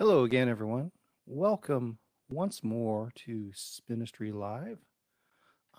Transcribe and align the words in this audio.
Hello 0.00 0.24
again, 0.24 0.48
everyone. 0.48 0.92
Welcome 1.26 1.98
once 2.30 2.64
more 2.64 3.12
to 3.16 3.50
Spinistry 3.52 4.32
Live. 4.32 4.78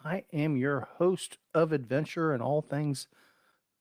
I 0.06 0.26
am 0.32 0.56
your 0.56 0.88
host 1.00 1.40
of 1.56 1.72
adventure 1.72 2.32
and 2.32 2.44
all 2.44 2.62
things 2.62 3.08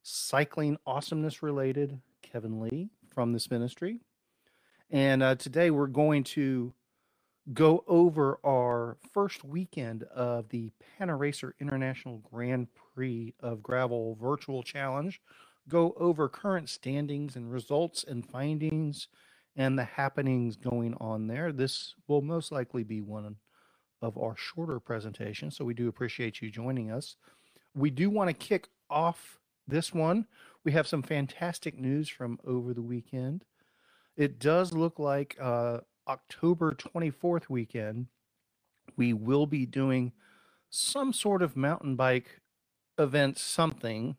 cycling 0.03 0.79
awesomeness 0.87 1.43
related, 1.43 2.01
Kevin 2.23 2.59
Lee 2.59 2.89
from 3.15 3.39
Spinistry. 3.39 4.01
And 4.91 5.23
uh, 5.23 5.35
today 5.35 5.71
we're 5.71 5.89
going 5.89 6.25
to 6.25 6.73
go 7.53 7.85
over 7.87 8.39
our 8.43 8.97
first 9.13 9.45
weekend 9.45 10.05
of 10.05 10.49
the 10.49 10.73
Panaracer 10.99 11.53
International 11.61 12.17
Grand 12.33 12.69
Prix 12.95 13.35
of 13.41 13.63
Gravel 13.63 14.17
Virtual 14.19 14.63
Challenge, 14.63 15.21
go 15.69 15.93
over 15.99 16.31
current 16.31 16.71
standings 16.71 17.37
and 17.37 17.53
results 17.53 18.07
and 18.09 18.27
findings 18.27 19.09
and 19.61 19.79
the 19.79 19.85
happenings 19.85 20.57
going 20.57 20.95
on 21.01 21.27
there. 21.27 21.53
This 21.53 21.95
will 22.09 22.23
most 22.23 22.51
likely 22.51 22.83
be 22.83 23.03
one 23.03 23.37
of 24.01 24.17
our 24.17 24.35
shorter 24.37 24.81
presentations, 24.81 25.57
so 25.57 25.65
we 25.67 25.75
do 25.75 25.87
appreciate 25.87 26.41
you 26.41 26.51
joining 26.51 26.91
us. 26.91 27.17
We 27.75 27.91
do 27.91 28.09
want 28.09 28.29
to 28.29 28.35
kick 28.35 28.69
off 28.89 29.39
this 29.69 29.93
one. 29.93 30.27
We 30.65 30.73
have 30.73 30.87
some 30.87 31.03
fantastic 31.03 31.79
news 31.79 32.09
from 32.09 32.39
over 32.47 32.73
the 32.73 32.83
weekend. 32.83 33.45
It 34.17 34.39
does 34.39 34.73
look 34.73 34.99
like 34.99 35.37
uh, 35.39 35.81
October 36.09 36.73
24th 36.73 37.49
weekend, 37.51 38.07
we 38.97 39.13
will 39.13 39.47
be 39.47 39.67
doing 39.67 40.13
some 40.71 41.13
sort 41.13 41.43
of 41.43 41.57
mountain 41.57 41.97
bike 41.97 42.41
event, 42.99 43.39
something. 43.39 44.17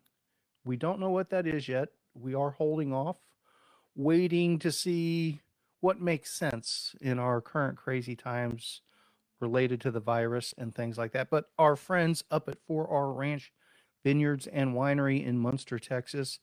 We 0.63 0.77
don't 0.77 0.99
know 0.99 1.09
what 1.09 1.31
that 1.31 1.47
is 1.47 1.67
yet. 1.67 1.89
We 2.13 2.33
are 2.35 2.51
holding 2.51 2.93
off, 2.93 3.17
waiting 3.95 4.59
to 4.59 4.71
see 4.71 5.41
what 5.79 5.99
makes 5.99 6.31
sense 6.33 6.95
in 7.01 7.19
our 7.19 7.41
current 7.41 7.77
crazy 7.77 8.15
times 8.15 8.81
related 9.39 9.81
to 9.81 9.91
the 9.91 9.99
virus 9.99 10.53
and 10.57 10.73
things 10.73 10.97
like 10.97 11.11
that. 11.13 11.29
But 11.29 11.45
our 11.57 11.75
friends 11.75 12.23
up 12.29 12.47
at 12.47 12.65
4R 12.69 13.15
Ranch 13.15 13.51
Vineyards 14.03 14.47
and 14.47 14.73
Winery 14.73 15.25
in 15.25 15.39
Muenster, 15.41 15.79
Texas, 15.79 16.39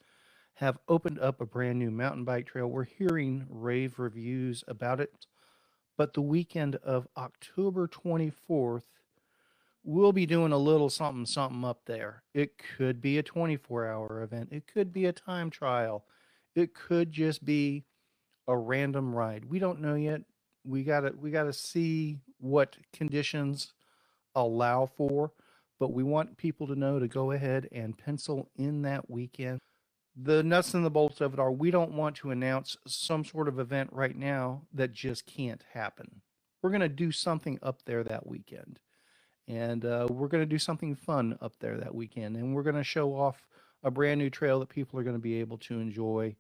have 0.55 0.79
opened 0.89 1.21
up 1.21 1.41
a 1.41 1.47
brand 1.47 1.79
new 1.79 1.91
mountain 1.91 2.25
bike 2.25 2.47
trail. 2.47 2.67
We're 2.67 2.85
hearing 2.85 3.47
rave 3.49 3.99
reviews 3.99 4.65
about 4.67 5.01
it. 5.01 5.27
But 5.97 6.15
the 6.15 6.23
weekend 6.23 6.77
of 6.77 7.09
October 7.17 7.89
24th, 7.89 8.85
we'll 9.85 10.13
be 10.13 10.27
doing 10.27 10.53
a 10.53 10.59
little 10.59 10.91
something 10.91 11.27
something 11.27 11.65
up 11.65 11.81
there. 11.87 12.23
It 12.35 12.53
could 12.77 13.01
be 13.01 13.19
a 13.19 13.23
24 13.23 13.87
hour 13.87 14.23
event, 14.23 14.51
it 14.53 14.67
could 14.73 14.93
be 14.93 15.07
a 15.07 15.13
time 15.13 15.51
trial, 15.51 16.05
it 16.59 16.75
could 16.75 17.13
just 17.13 17.45
be 17.45 17.85
a 18.47 18.57
random 18.57 19.15
ride. 19.15 19.45
We 19.45 19.59
don't 19.59 19.81
know 19.81 19.95
yet. 19.95 20.23
We 20.65 20.85
got 20.85 21.01
to 21.01 21.13
we 21.19 21.31
got 21.31 21.45
to 21.45 21.53
see 21.53 22.19
what 22.39 22.77
conditions 22.93 23.73
allow 24.35 24.87
for, 24.87 25.33
but 25.79 25.93
we 25.93 26.03
want 26.03 26.37
people 26.37 26.67
to 26.69 26.77
know 26.77 26.99
to 26.99 27.09
go 27.09 27.33
ahead 27.33 27.69
and 27.73 27.97
pencil 27.97 28.51
in 28.57 28.83
that 28.83 29.11
weekend 29.11 29.61
the 30.21 30.43
nuts 30.43 30.75
and 30.75 30.85
the 30.85 30.91
bolts 30.91 31.21
of 31.21 31.33
it 31.33 31.39
are 31.39 31.53
we 31.53 31.71
don't 31.71 31.93
want 31.93 32.17
to 32.17 32.31
announce 32.31 32.77
some 32.87 33.25
sort 33.25 33.47
of 33.47 33.59
event 33.61 33.91
right 33.93 34.17
now 34.17 34.63
that 34.75 34.93
just 34.93 35.27
can't 35.27 35.63
happen. 35.73 36.23
We're 36.61 36.71
going 36.71 36.81
to 36.81 36.89
do 36.89 37.13
something 37.13 37.59
up 37.63 37.85
there 37.85 38.03
that 38.03 38.27
weekend. 38.27 38.81
And 39.47 39.85
uh, 39.85 40.09
we're 40.11 40.29
going 40.29 40.43
to 40.43 40.47
do 40.47 40.59
something 40.59 40.97
fun 40.97 41.39
up 41.41 41.55
there 41.61 41.79
that 41.79 41.95
weekend. 41.95 42.37
And 42.37 42.55
we're 42.55 42.65
going 42.65 42.75
to 42.75 42.85
show 42.85 43.15
off 43.15 43.47
a 43.85 43.91
brand 43.91 44.19
new 44.19 44.29
trail 44.29 44.59
that 44.61 44.69
people 44.69 44.99
are 44.99 45.05
going 45.05 45.17
to 45.17 45.23
be 45.23 45.41
able 45.41 45.59
to 45.59 45.79
enjoy. 45.79 46.35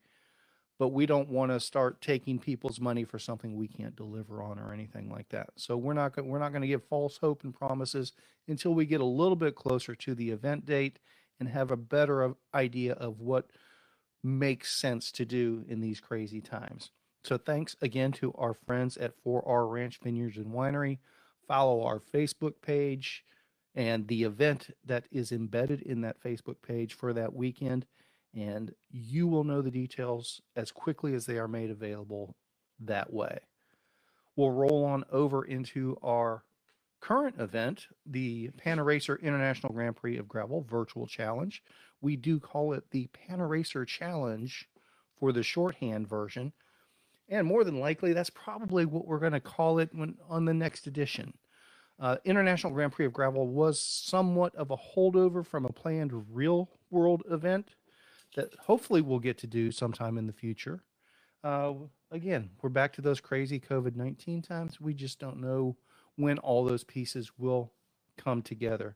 But 0.78 0.88
we 0.88 1.06
don't 1.06 1.28
want 1.28 1.50
to 1.50 1.58
start 1.58 2.00
taking 2.00 2.38
people's 2.38 2.80
money 2.80 3.04
for 3.04 3.18
something 3.18 3.56
we 3.56 3.66
can't 3.66 3.96
deliver 3.96 4.42
on 4.42 4.60
or 4.60 4.72
anything 4.72 5.10
like 5.10 5.28
that. 5.30 5.50
So 5.56 5.76
we're 5.76 5.92
not 5.92 6.14
going 6.14 6.28
we're 6.28 6.38
not 6.38 6.52
going 6.52 6.62
to 6.62 6.68
give 6.68 6.84
false 6.84 7.18
hope 7.18 7.42
and 7.42 7.54
promises 7.54 8.12
until 8.46 8.74
we 8.74 8.86
get 8.86 9.00
a 9.00 9.04
little 9.04 9.36
bit 9.36 9.56
closer 9.56 9.94
to 9.96 10.14
the 10.14 10.30
event 10.30 10.66
date 10.66 11.00
and 11.40 11.48
have 11.48 11.70
a 11.70 11.77
better 11.77 12.34
idea 12.55 12.92
of 12.94 13.20
what 13.20 13.50
makes 14.22 14.74
sense 14.74 15.12
to 15.12 15.24
do 15.24 15.64
in 15.68 15.80
these 15.80 16.00
crazy 16.00 16.40
times. 16.40 16.90
So 17.24 17.36
thanks 17.36 17.77
again 17.83 18.12
to 18.12 18.33
our 18.38 18.55
friends 18.55 18.96
at 18.96 19.12
4R 19.24 19.70
Ranch 19.70 19.98
Vineyards 20.02 20.36
and 20.36 20.52
Winery. 20.52 20.98
Follow 21.46 21.83
our 21.83 21.98
Facebook 22.00 22.55
page 22.62 23.24
and 23.74 24.08
the 24.08 24.24
event 24.24 24.70
that 24.84 25.06
is 25.11 25.30
embedded 25.30 25.83
in 25.83 26.00
that 26.02 26.22
Facebook 26.22 26.56
page 26.67 26.94
for 26.94 27.12
that 27.12 27.34
weekend. 27.34 27.86
And 28.34 28.72
you 28.90 29.27
will 29.27 29.44
know 29.44 29.62
the 29.62 29.70
details 29.70 30.40
as 30.55 30.70
quickly 30.70 31.14
as 31.14 31.27
they 31.27 31.39
are 31.39 31.48
made 31.48 31.70
available 31.70 32.36
that 32.80 33.12
way. 33.12 33.39
We'll 34.36 34.52
roll 34.52 34.84
on 34.84 35.05
over 35.11 35.44
into 35.44 35.96
our 36.02 36.44
current 37.00 37.40
event, 37.40 37.86
the 38.06 38.50
Panaracer 38.50 39.20
International 39.20 39.72
Grand 39.72 39.96
Prix 39.96 40.17
of 40.17 40.28
Gravel 40.28 40.64
Virtual 40.68 41.06
Challenge. 41.06 41.62
We 42.00 42.17
do 42.17 42.38
call 42.38 42.72
it 42.72 42.84
the 42.90 43.08
Panaracer 43.28 43.86
Challenge 43.86 44.68
for 45.18 45.33
the 45.33 45.42
shorthand 45.42 46.08
version. 46.08 46.52
And 47.28 47.46
more 47.46 47.64
than 47.64 47.80
likely, 47.80 48.12
that's 48.12 48.30
probably 48.30 48.86
what 48.86 49.06
we're 49.06 49.18
going 49.18 49.33
to 49.33 49.40
call 49.40 49.78
it 49.78 49.90
when 49.92 50.17
on 50.28 50.44
the 50.44 50.55
next 50.55 50.86
edition. 50.86 51.34
Uh, 52.00 52.17
International 52.24 52.72
Grand 52.72 52.92
Prix 52.92 53.06
of 53.06 53.12
Gravel 53.12 53.48
was 53.48 53.83
somewhat 53.83 54.55
of 54.55 54.70
a 54.70 54.77
holdover 54.77 55.44
from 55.44 55.64
a 55.64 55.72
planned 55.72 56.12
real 56.33 56.70
world 56.90 57.22
event 57.28 57.74
that 58.38 58.54
hopefully 58.54 59.02
we'll 59.02 59.18
get 59.18 59.36
to 59.36 59.48
do 59.48 59.72
sometime 59.72 60.16
in 60.16 60.28
the 60.28 60.32
future. 60.32 60.80
Uh, 61.42 61.72
again, 62.12 62.48
we're 62.62 62.68
back 62.68 62.92
to 62.92 63.00
those 63.00 63.20
crazy 63.20 63.58
COVID 63.58 63.96
19 63.96 64.42
times. 64.42 64.80
We 64.80 64.94
just 64.94 65.18
don't 65.18 65.40
know 65.40 65.76
when 66.14 66.38
all 66.38 66.64
those 66.64 66.84
pieces 66.84 67.32
will 67.36 67.72
come 68.16 68.42
together. 68.42 68.94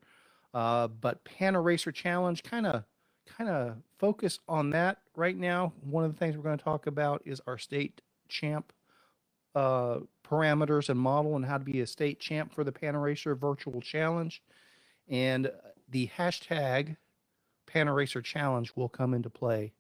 Uh, 0.55 0.87
but 0.87 1.25
Panaracer 1.25 1.93
Challenge 1.93 2.41
kind 2.45 2.69
of 2.69 2.85
kind 3.27 3.51
of 3.51 3.79
focus 3.99 4.39
on 4.49 4.71
that 4.71 4.99
right 5.17 5.37
now. 5.37 5.73
One 5.83 6.05
of 6.05 6.13
the 6.13 6.19
things 6.19 6.37
we're 6.37 6.45
going 6.45 6.59
to 6.59 6.65
talk 6.65 6.87
about 6.87 7.23
is 7.25 7.41
our 7.49 7.59
state 7.59 8.01
champ 8.29 8.73
uh, 9.57 9.99
parameters 10.25 10.89
and 10.89 11.01
model 11.01 11.35
and 11.35 11.45
how 11.45 11.59
to 11.59 11.65
be 11.65 11.81
a 11.81 11.87
state 11.89 12.21
champ 12.21 12.55
for 12.55 12.63
the 12.63 12.73
Panaracer 12.73 13.37
Virtual 13.37 13.81
Challenge. 13.81 14.41
And 15.09 15.51
the 15.89 16.11
hashtag 16.17 16.97
Panaracer 17.67 18.23
Challenge 18.23 18.73
will 18.77 18.89
come 18.89 19.15
into 19.15 19.31
play 19.31 19.73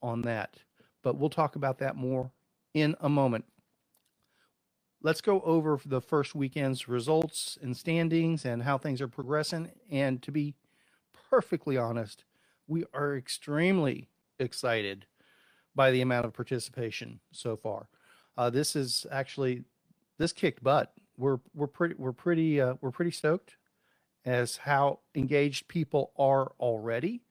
on 0.00 0.22
that. 0.22 0.56
But 1.02 1.16
we'll 1.16 1.30
talk 1.30 1.56
about 1.56 1.78
that 1.78 1.96
more 1.96 2.30
in 2.74 2.96
a 3.00 3.08
moment 3.08 3.44
let's 5.02 5.20
go 5.20 5.40
over 5.42 5.80
the 5.84 6.00
first 6.00 6.34
weekend's 6.34 6.88
results 6.88 7.58
and 7.60 7.76
standings 7.76 8.44
and 8.44 8.62
how 8.62 8.78
things 8.78 9.00
are 9.00 9.08
progressing. 9.08 9.70
And 9.90 10.22
to 10.22 10.30
be 10.30 10.54
perfectly 11.30 11.76
honest, 11.76 12.24
we 12.66 12.84
are 12.94 13.16
extremely 13.16 14.08
excited 14.38 15.06
by 15.74 15.90
the 15.90 16.00
amount 16.00 16.26
of 16.26 16.32
participation 16.32 17.20
so 17.32 17.56
far. 17.56 17.88
Uh, 18.36 18.50
this 18.50 18.76
is 18.76 19.06
actually 19.10 19.64
this 20.18 20.32
kicked 20.32 20.62
butt. 20.62 20.92
We're 21.18 21.38
we're 21.54 21.66
pretty 21.66 21.94
we're 21.98 22.12
pretty 22.12 22.60
uh, 22.60 22.74
we're 22.80 22.90
pretty 22.90 23.10
stoked 23.10 23.56
as 24.24 24.58
how 24.58 25.00
engaged 25.14 25.68
people 25.68 26.12
are 26.18 26.52
already. 26.60 27.22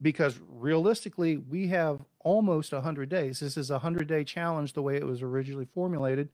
Because 0.00 0.38
realistically 0.48 1.36
we 1.36 1.68
have 1.68 2.00
almost 2.20 2.72
100 2.72 3.08
days. 3.08 3.40
This 3.40 3.56
is 3.56 3.70
a 3.70 3.74
100 3.74 4.06
day 4.06 4.24
challenge 4.24 4.72
the 4.72 4.82
way 4.82 4.96
it 4.96 5.06
was 5.06 5.22
originally 5.22 5.66
formulated. 5.66 6.28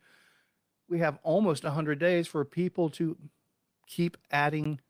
We 0.89 0.99
have 0.99 1.19
almost 1.23 1.65
100 1.65 1.99
days 1.99 2.27
for 2.27 2.45
people 2.45 2.91
to 2.91 3.17
keep 3.87 4.17
adding 4.31 4.81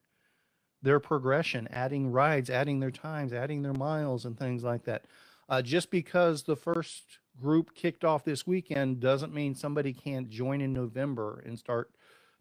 their 0.83 1.01
progression, 1.01 1.67
adding 1.71 2.11
rides, 2.11 2.51
adding 2.51 2.81
their 2.81 2.91
times, 2.91 3.33
adding 3.33 3.62
their 3.62 3.73
miles, 3.73 4.25
and 4.25 4.39
things 4.39 4.62
like 4.62 4.85
that. 4.85 5.05
Uh, 5.49 5.62
just 5.62 5.91
because 5.91 6.43
the 6.43 6.56
first 6.56 7.19
group 7.41 7.75
kicked 7.75 8.05
off 8.05 8.25
this 8.25 8.47
weekend 8.47 9.01
doesn't 9.01 9.35
mean 9.35 9.55
somebody 9.55 9.93
can't 9.93 10.29
join 10.29 10.61
in 10.61 10.73
November 10.73 11.43
and 11.44 11.59
start 11.59 11.91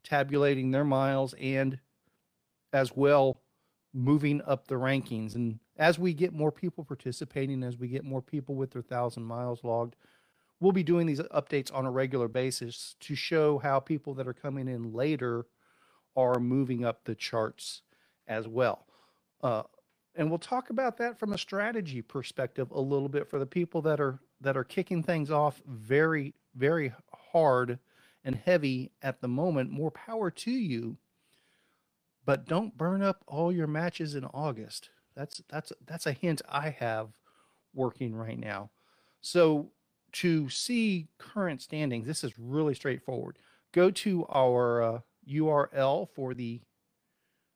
tabulating 0.03 0.71
their 0.71 0.83
miles 0.83 1.33
and 1.39 1.79
as 2.73 2.95
well 2.95 3.39
moving 3.93 4.41
up 4.47 4.67
the 4.67 4.75
rankings. 4.75 5.35
And 5.35 5.59
as 5.77 5.99
we 5.99 6.13
get 6.13 6.33
more 6.33 6.51
people 6.51 6.83
participating, 6.83 7.63
as 7.63 7.77
we 7.77 7.87
get 7.87 8.03
more 8.03 8.21
people 8.21 8.55
with 8.55 8.71
their 8.71 8.81
thousand 8.81 9.23
miles 9.23 9.63
logged, 9.63 9.95
we'll 10.59 10.71
be 10.71 10.83
doing 10.83 11.07
these 11.07 11.19
updates 11.19 11.73
on 11.73 11.85
a 11.85 11.91
regular 11.91 12.27
basis 12.27 12.95
to 13.01 13.15
show 13.15 13.59
how 13.59 13.79
people 13.79 14.15
that 14.15 14.27
are 14.27 14.33
coming 14.33 14.67
in 14.67 14.93
later 14.93 15.45
are 16.15 16.39
moving 16.39 16.85
up 16.85 17.03
the 17.05 17.15
charts 17.15 17.83
as 18.27 18.47
well. 18.47 18.87
Uh, 19.41 19.63
and 20.15 20.29
we'll 20.29 20.39
talk 20.39 20.69
about 20.69 20.97
that 20.97 21.19
from 21.19 21.33
a 21.33 21.37
strategy 21.37 22.01
perspective 22.01 22.69
a 22.71 22.79
little 22.79 23.09
bit 23.09 23.29
for 23.29 23.39
the 23.39 23.45
people 23.45 23.81
that 23.81 23.99
are 23.99 24.19
that 24.41 24.57
are 24.57 24.63
kicking 24.63 25.01
things 25.01 25.31
off 25.31 25.61
very 25.65 26.33
very 26.55 26.93
hard 27.31 27.79
and 28.23 28.35
heavy 28.35 28.91
at 29.01 29.21
the 29.21 29.27
moment. 29.27 29.71
More 29.71 29.91
power 29.91 30.29
to 30.31 30.51
you. 30.51 30.97
But 32.25 32.45
don't 32.45 32.77
burn 32.77 33.01
up 33.01 33.23
all 33.27 33.51
your 33.51 33.67
matches 33.67 34.15
in 34.15 34.25
August. 34.25 34.89
That's 35.15 35.41
that's 35.49 35.71
that's 35.85 36.05
a 36.05 36.13
hint 36.13 36.41
I 36.47 36.69
have 36.69 37.09
working 37.73 38.15
right 38.15 38.39
now. 38.39 38.69
So 39.21 39.71
to 40.13 40.49
see 40.49 41.07
current 41.17 41.61
standings, 41.61 42.07
this 42.07 42.23
is 42.23 42.37
really 42.37 42.75
straightforward. 42.75 43.37
Go 43.71 43.89
to 43.89 44.25
our 44.29 44.81
uh, 44.81 44.99
URL 45.27 46.07
for 46.13 46.33
the 46.33 46.61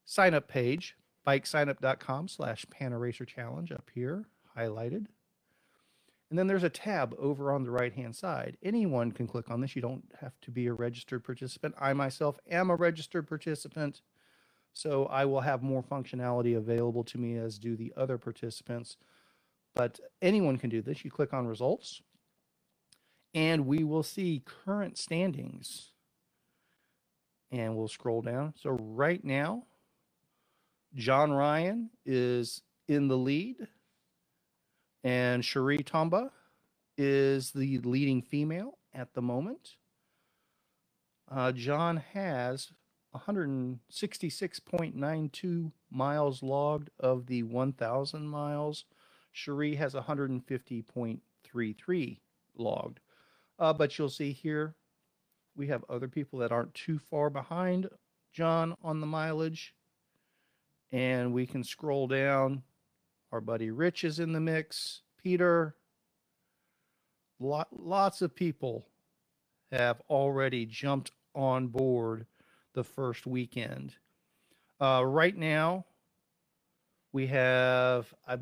sign 0.06 0.34
up 0.34 0.48
page, 0.48 0.96
bikesignup.com 1.26 2.28
slash 2.28 2.66
panaracer 2.66 3.28
challenge 3.28 3.72
up 3.72 3.90
here, 3.94 4.26
highlighted. 4.58 5.06
And 6.30 6.38
then 6.38 6.48
there's 6.48 6.64
a 6.64 6.70
tab 6.70 7.16
over 7.18 7.54
on 7.54 7.64
the 7.64 7.72
right 7.72 7.94
hand 7.94 8.16
side. 8.16 8.58
Anyone 8.62 9.12
can 9.12 9.28
click 9.28 9.50
on 9.50 9.62
this. 9.62 9.76
You 9.76 9.82
don't 9.82 10.04
have 10.20 10.34
to 10.42 10.52
be 10.52 10.68
a 10.68 10.74
registered 10.74 11.24
participant. 11.24 11.76
I 11.80 11.94
myself 11.94 12.38
am 12.50 12.70
a 12.70 12.76
registered 12.76 13.28
participant, 13.28 14.02
so 14.78 15.06
I 15.08 15.26
will 15.26 15.42
have 15.42 15.64
more 15.64 15.82
functionality 15.82 16.56
available 16.56 17.04
to 17.06 17.18
me 17.18 17.36
as 17.36 17.58
do 17.58 17.76
the 17.76 17.92
other 17.98 18.20
participants. 18.20 18.96
But 19.74 20.00
anyone 20.22 20.58
can 20.58 20.70
do 20.70 20.84
this. 20.84 21.04
You 21.04 21.10
click 21.10 21.34
on 21.34 21.48
results, 21.48 22.00
and 23.34 23.66
we 23.66 23.84
will 23.84 24.04
see 24.04 24.44
current 24.46 25.00
standings. 25.00 25.94
And 27.52 27.76
we'll 27.76 27.88
scroll 27.88 28.22
down. 28.22 28.54
So 28.56 28.78
right 28.80 29.24
now, 29.24 29.64
John 30.94 31.32
Ryan 31.32 31.90
is 32.06 32.62
in 32.88 33.08
the 33.08 33.18
lead 33.18 33.56
and 35.04 35.44
Cherie 35.44 35.80
Tomba 35.80 36.30
is 36.98 37.52
the 37.52 37.80
leading 37.80 38.22
female 38.22 38.78
at 38.94 39.14
the 39.14 39.22
moment. 39.22 39.76
Uh, 41.32 41.52
John 41.52 41.98
has 42.14 42.72
166.92 43.16 45.72
miles 45.90 46.44
logged 46.44 46.90
of 47.00 47.28
the 47.28 47.44
1,000 47.44 48.28
miles. 48.28 48.84
Cherie 49.32 49.76
has 49.76 49.94
150.33 49.94 52.20
logged. 52.56 53.00
Uh, 53.60 53.74
but 53.74 53.98
you'll 53.98 54.10
see 54.10 54.32
here 54.32 54.76
we 55.56 55.68
have 55.68 55.84
other 55.90 56.08
people 56.08 56.40
that 56.40 56.52
aren't 56.52 56.74
too 56.74 57.00
far 57.00 57.30
behind 57.30 57.90
John 58.32 58.76
on 58.84 59.02
the 59.02 59.08
mileage. 59.08 59.74
And 60.92 61.34
we 61.34 61.46
can 61.46 61.64
scroll 61.64 62.08
down 62.08 62.64
our 63.32 63.42
buddy 63.42 63.72
Rich 63.72 64.04
is 64.04 64.20
in 64.20 64.32
the 64.32 64.40
mix. 64.40 65.02
Peter. 65.22 65.76
Lot, 67.40 67.68
lots 67.72 68.22
of 68.22 68.34
people 68.34 68.88
have 69.72 70.02
already 70.10 70.66
jumped 70.66 71.12
on 71.36 71.68
board 71.68 72.26
the 72.78 72.84
first 72.84 73.26
weekend. 73.26 73.96
Uh, 74.80 75.02
right 75.04 75.36
now, 75.36 75.84
we 77.12 77.26
have 77.26 78.14
I, 78.28 78.38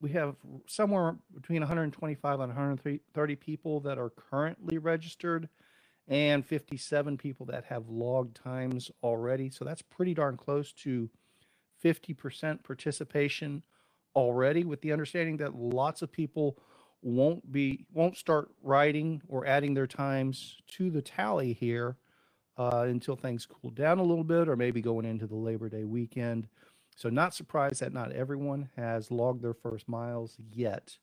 we 0.00 0.10
have 0.10 0.34
somewhere 0.66 1.14
between 1.32 1.60
125 1.60 2.40
and 2.40 2.48
130 2.48 3.36
people 3.36 3.78
that 3.80 3.96
are 3.96 4.10
currently 4.10 4.78
registered, 4.78 5.48
and 6.08 6.44
57 6.44 7.16
people 7.16 7.46
that 7.46 7.66
have 7.66 7.88
logged 7.88 8.42
times 8.42 8.90
already. 9.04 9.50
So 9.50 9.64
that's 9.64 9.82
pretty 9.82 10.14
darn 10.14 10.36
close 10.36 10.72
to 10.82 11.08
50% 11.84 12.64
participation 12.64 13.62
already 14.16 14.64
with 14.64 14.80
the 14.80 14.90
understanding 14.92 15.36
that 15.36 15.54
lots 15.54 16.02
of 16.02 16.10
people 16.10 16.58
won't 17.02 17.52
be 17.52 17.86
won't 17.92 18.16
start 18.16 18.50
writing 18.64 19.22
or 19.28 19.46
adding 19.46 19.74
their 19.74 19.86
times 19.86 20.56
to 20.72 20.90
the 20.90 21.00
tally 21.00 21.52
here 21.52 21.96
uh, 22.60 22.84
until 22.86 23.16
things 23.16 23.46
cool 23.46 23.70
down 23.70 23.98
a 23.98 24.02
little 24.02 24.24
bit 24.24 24.48
or 24.48 24.56
maybe 24.56 24.82
going 24.82 25.06
into 25.06 25.26
the 25.26 25.36
labor 25.36 25.68
day 25.68 25.84
weekend 25.84 26.48
so 26.96 27.08
not 27.08 27.34
surprised 27.34 27.80
that 27.80 27.92
not 27.92 28.12
everyone 28.12 28.68
has 28.76 29.10
logged 29.10 29.42
their 29.42 29.54
first 29.54 29.88
miles 29.88 30.36
yet 30.52 30.98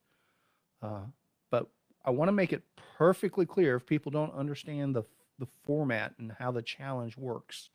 uh, 0.82 1.06
but 1.52 1.68
i 2.06 2.12
want 2.12 2.30
to 2.30 2.34
make 2.34 2.54
it 2.54 2.64
perfectly 2.98 3.46
clear 3.46 3.76
if 3.76 3.86
people 3.86 4.12
don't 4.12 4.34
understand 4.34 4.96
the 4.96 5.04
the 5.40 5.48
format 5.66 6.14
and 6.20 6.34
how 6.40 6.52
the 6.52 6.62
challenge 6.62 7.18
works 7.18 7.70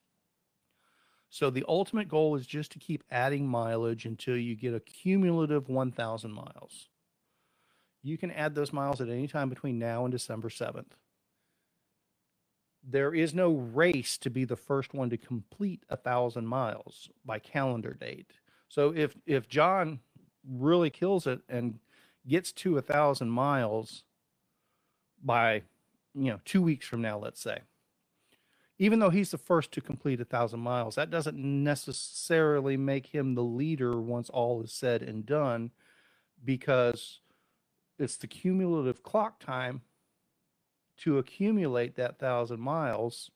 so 1.32 1.48
the 1.48 1.64
ultimate 1.66 2.08
goal 2.08 2.36
is 2.36 2.46
just 2.46 2.72
to 2.72 2.78
keep 2.78 3.02
adding 3.10 3.48
mileage 3.48 4.04
until 4.04 4.36
you 4.36 4.54
get 4.54 4.74
a 4.74 4.80
cumulative 4.80 5.66
1,000 5.66 6.30
miles. 6.30 6.90
You 8.02 8.18
can 8.18 8.30
add 8.30 8.54
those 8.54 8.70
miles 8.70 9.00
at 9.00 9.08
any 9.08 9.26
time 9.28 9.48
between 9.48 9.78
now 9.78 10.04
and 10.04 10.12
December 10.12 10.50
7th. 10.50 10.92
There 12.82 13.14
is 13.14 13.34
no 13.34 13.52
race 13.52 14.18
to 14.18 14.30
be 14.30 14.44
the 14.44 14.56
first 14.56 14.94
one 14.94 15.10
to 15.10 15.16
complete 15.16 15.84
a 15.88 15.96
thousand 15.96 16.46
miles 16.46 17.10
by 17.24 17.38
calendar 17.38 17.94
date. 17.94 18.32
So 18.68 18.92
if 18.94 19.16
if 19.26 19.48
John 19.48 20.00
really 20.48 20.90
kills 20.90 21.26
it 21.26 21.40
and 21.48 21.78
gets 22.26 22.52
to 22.52 22.78
a 22.78 22.82
thousand 22.82 23.30
miles 23.30 24.04
by 25.22 25.62
you 26.14 26.30
know 26.30 26.40
two 26.44 26.62
weeks 26.62 26.86
from 26.86 27.02
now, 27.02 27.18
let's 27.18 27.40
say, 27.40 27.60
even 28.78 28.98
though 28.98 29.10
he's 29.10 29.30
the 29.30 29.38
first 29.38 29.70
to 29.72 29.80
complete 29.80 30.20
a 30.20 30.24
thousand 30.24 30.60
miles, 30.60 30.96
that 30.96 31.10
doesn't 31.10 31.36
necessarily 31.38 32.76
make 32.76 33.06
him 33.06 33.34
the 33.34 33.44
leader 33.44 34.00
once 34.00 34.28
all 34.30 34.62
is 34.62 34.72
said 34.72 35.02
and 35.02 35.24
done, 35.24 35.70
because 36.44 37.20
it's 37.98 38.16
the 38.16 38.26
cumulative 38.26 39.04
clock 39.04 39.38
time 39.38 39.82
to 41.04 41.18
accumulate 41.18 41.96
that 41.96 42.18
thousand 42.18 42.60
miles, 42.60 43.30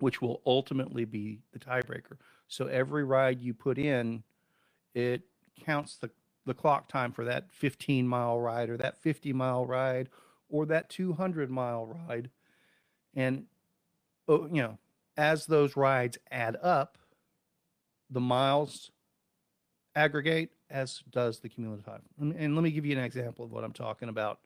which 0.00 0.22
will 0.22 0.42
ultimately 0.46 1.04
be 1.06 1.40
the 1.52 1.60
tiebreaker. 1.60 2.18
So 2.48 2.66
every 2.66 3.04
ride 3.04 3.40
you 3.42 3.54
put 3.54 3.78
in, 3.78 4.24
it 4.94 5.22
counts 5.64 5.96
the, 5.96 6.10
the 6.46 6.54
clock 6.54 6.88
time 6.88 7.12
for 7.12 7.24
that 7.26 7.52
15 7.52 8.08
mile 8.08 8.40
ride 8.40 8.70
or 8.70 8.78
that 8.78 8.98
50 9.02 9.32
mile 9.34 9.66
ride 9.66 10.10
or 10.50 10.66
that 10.66 10.90
200 10.90 11.50
mile 11.50 11.86
ride. 11.86 12.30
And 13.14 13.46
Oh, 14.28 14.46
you 14.46 14.62
know, 14.62 14.78
as 15.16 15.46
those 15.46 15.76
rides 15.76 16.18
add 16.30 16.56
up, 16.62 16.96
the 18.10 18.20
miles 18.20 18.90
aggregate 19.96 20.50
as 20.70 21.02
does 21.10 21.40
the 21.40 21.48
cumulative 21.48 21.84
time. 21.86 22.02
And, 22.20 22.34
and 22.34 22.56
let 22.56 22.62
me 22.64 22.70
give 22.72 22.86
you 22.86 22.96
an 22.98 23.04
example 23.04 23.44
of 23.44 23.52
what 23.52 23.64
I'm 23.64 23.72
talking 23.72 24.08
about 24.10 24.40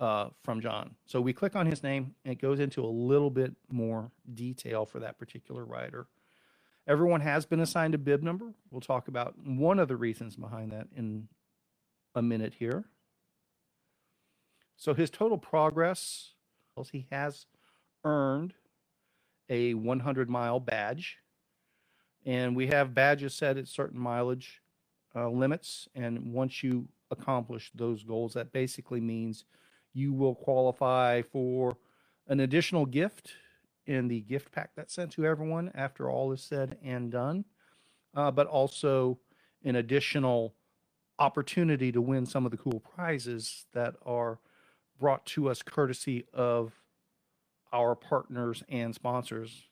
uh, 0.00 0.30
from 0.42 0.60
John. 0.60 0.96
So 1.06 1.20
we 1.20 1.32
click 1.32 1.54
on 1.54 1.66
his 1.66 1.82
name 1.82 2.14
and 2.24 2.32
it 2.32 2.40
goes 2.40 2.58
into 2.58 2.82
a 2.82 2.88
little 2.88 3.30
bit 3.30 3.52
more 3.70 4.10
detail 4.34 4.86
for 4.86 4.98
that 5.00 5.18
particular 5.18 5.64
rider. 5.64 6.06
Everyone 6.88 7.20
has 7.20 7.44
been 7.44 7.60
assigned 7.60 7.94
a 7.94 7.98
bib 7.98 8.22
number. 8.22 8.54
We'll 8.70 8.80
talk 8.80 9.06
about 9.06 9.34
one 9.44 9.78
of 9.78 9.88
the 9.88 9.96
reasons 9.96 10.34
behind 10.34 10.72
that 10.72 10.88
in 10.96 11.28
a 12.14 12.22
minute 12.22 12.54
here. 12.58 12.84
So 14.76 14.94
his 14.94 15.10
total 15.10 15.36
progress, 15.36 16.32
he 16.90 17.06
has 17.12 17.44
earned 18.02 18.54
a 19.50 19.74
100 19.74 20.30
mile 20.30 20.58
badge. 20.58 21.18
And 22.24 22.56
we 22.56 22.68
have 22.68 22.94
badges 22.94 23.34
set 23.34 23.58
at 23.58 23.68
certain 23.68 24.00
mileage 24.00 24.62
uh, 25.14 25.28
limits. 25.28 25.88
And 25.94 26.32
once 26.32 26.62
you 26.62 26.88
accomplish 27.10 27.70
those 27.74 28.02
goals, 28.02 28.32
that 28.34 28.52
basically 28.52 29.00
means 29.00 29.44
you 29.92 30.12
will 30.12 30.34
qualify 30.34 31.22
for 31.22 31.76
an 32.28 32.40
additional 32.40 32.86
gift 32.86 33.32
in 33.86 34.08
the 34.08 34.20
gift 34.20 34.52
pack 34.52 34.70
that's 34.76 34.94
sent 34.94 35.10
to 35.12 35.26
everyone 35.26 35.70
after 35.74 36.08
all 36.08 36.32
is 36.32 36.42
said 36.42 36.78
and 36.82 37.10
done, 37.10 37.44
uh, 38.14 38.30
but 38.30 38.46
also 38.46 39.18
an 39.64 39.76
additional 39.76 40.54
opportunity 41.18 41.92
to 41.92 42.00
win 42.00 42.24
some 42.24 42.44
of 42.44 42.50
the 42.50 42.56
cool 42.56 42.80
prizes 42.80 43.66
that 43.72 43.94
are 44.06 44.38
brought 44.98 45.24
to 45.26 45.48
us 45.48 45.62
courtesy 45.62 46.24
of 46.32 46.72
our 47.72 47.94
partners 47.94 48.62
and 48.68 48.94
sponsors. 48.94 49.64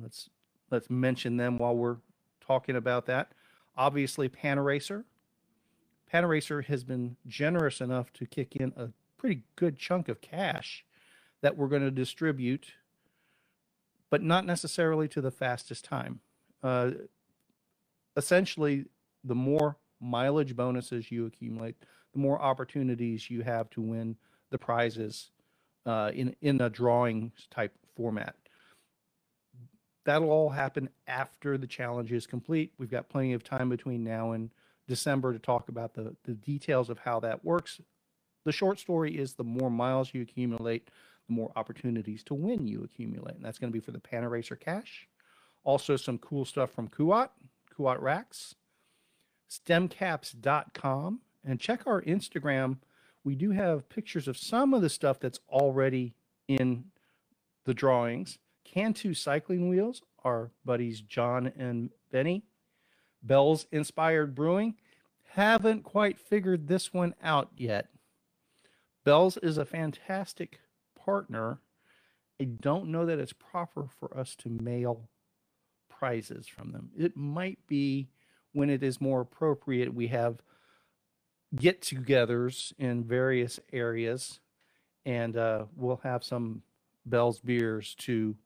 Let's 0.00 0.30
let's 0.70 0.90
mention 0.90 1.36
them 1.36 1.58
while 1.58 1.76
we're 1.76 1.96
talking 2.40 2.76
about 2.76 3.06
that. 3.06 3.32
Obviously, 3.76 4.28
Panaracer. 4.28 5.04
Panaracer 6.12 6.64
has 6.64 6.84
been 6.84 7.16
generous 7.26 7.80
enough 7.80 8.12
to 8.14 8.26
kick 8.26 8.56
in 8.56 8.72
a 8.76 8.88
pretty 9.18 9.42
good 9.56 9.76
chunk 9.76 10.08
of 10.08 10.20
cash 10.20 10.84
that 11.40 11.56
we're 11.56 11.68
going 11.68 11.82
to 11.82 11.90
distribute, 11.90 12.72
but 14.10 14.22
not 14.22 14.46
necessarily 14.46 15.06
to 15.08 15.20
the 15.20 15.30
fastest 15.30 15.84
time. 15.84 16.20
Uh, 16.62 16.90
essentially, 18.16 18.86
the 19.24 19.34
more 19.34 19.76
mileage 20.00 20.56
bonuses 20.56 21.10
you 21.10 21.26
accumulate, 21.26 21.76
the 22.12 22.18
more 22.18 22.40
opportunities 22.40 23.30
you 23.30 23.42
have 23.42 23.68
to 23.70 23.80
win 23.80 24.16
the 24.50 24.58
prizes 24.58 25.30
uh, 25.86 26.10
in 26.14 26.34
in 26.40 26.60
a 26.60 26.70
drawing 26.70 27.32
type 27.50 27.74
format. 27.96 28.34
That'll 30.04 30.30
all 30.30 30.48
happen 30.48 30.88
after 31.06 31.58
the 31.58 31.66
challenge 31.66 32.12
is 32.12 32.26
complete. 32.26 32.72
We've 32.78 32.90
got 32.90 33.08
plenty 33.10 33.34
of 33.34 33.44
time 33.44 33.68
between 33.68 34.04
now 34.04 34.32
and 34.32 34.50
December 34.88 35.32
to 35.32 35.38
talk 35.38 35.68
about 35.68 35.94
the, 35.94 36.16
the 36.24 36.34
details 36.34 36.90
of 36.90 36.98
how 36.98 37.20
that 37.20 37.44
works. 37.44 37.80
The 38.44 38.52
short 38.52 38.80
story 38.80 39.16
is 39.16 39.34
the 39.34 39.44
more 39.44 39.70
miles 39.70 40.12
you 40.12 40.22
accumulate, 40.22 40.90
the 41.28 41.34
more 41.34 41.52
opportunities 41.54 42.24
to 42.24 42.34
win 42.34 42.66
you 42.66 42.82
accumulate. 42.82 43.36
And 43.36 43.44
that's 43.44 43.58
going 43.58 43.72
to 43.72 43.78
be 43.78 43.84
for 43.84 43.92
the 43.92 44.00
Panaracer 44.00 44.58
Cash. 44.58 45.06
Also, 45.62 45.96
some 45.96 46.18
cool 46.18 46.44
stuff 46.44 46.70
from 46.70 46.88
Kuat, 46.88 47.28
Kuat 47.76 48.00
Racks, 48.00 48.54
stemcaps.com, 49.50 51.20
and 51.44 51.60
check 51.60 51.86
our 51.86 52.02
Instagram 52.02 52.78
we 53.28 53.34
do 53.34 53.50
have 53.50 53.90
pictures 53.90 54.26
of 54.26 54.38
some 54.38 54.72
of 54.72 54.80
the 54.80 54.88
stuff 54.88 55.20
that's 55.20 55.40
already 55.50 56.14
in 56.48 56.84
the 57.66 57.74
drawings. 57.74 58.38
Cantu 58.64 59.12
cycling 59.12 59.68
wheels, 59.68 60.00
our 60.24 60.50
buddies 60.64 61.02
John 61.02 61.52
and 61.58 61.90
Benny. 62.10 62.44
Bell's 63.22 63.66
Inspired 63.72 64.34
Brewing. 64.34 64.74
Haven't 65.32 65.82
quite 65.84 66.18
figured 66.18 66.68
this 66.68 66.92
one 66.92 67.14
out 67.22 67.50
yet. 67.56 67.88
Bell's 69.04 69.36
is 69.38 69.58
a 69.58 69.64
fantastic 69.64 70.60
partner. 70.98 71.60
I 72.40 72.44
don't 72.44 72.88
know 72.88 73.06
that 73.06 73.18
it's 73.18 73.32
proper 73.32 73.88
for 73.98 74.16
us 74.16 74.34
to 74.36 74.48
mail 74.48 75.08
prizes 75.88 76.46
from 76.46 76.72
them. 76.72 76.90
It 76.96 77.16
might 77.16 77.58
be 77.66 78.08
when 78.52 78.70
it 78.70 78.82
is 78.82 79.00
more 79.00 79.20
appropriate. 79.20 79.94
We 79.94 80.08
have 80.08 80.42
get 81.54 81.82
togethers 81.82 82.72
in 82.78 83.04
various 83.04 83.58
areas, 83.72 84.40
and 85.04 85.36
uh, 85.36 85.64
we'll 85.74 86.00
have 86.04 86.22
some 86.22 86.62
Bell's 87.06 87.40
beers 87.40 87.94
to 88.00 88.36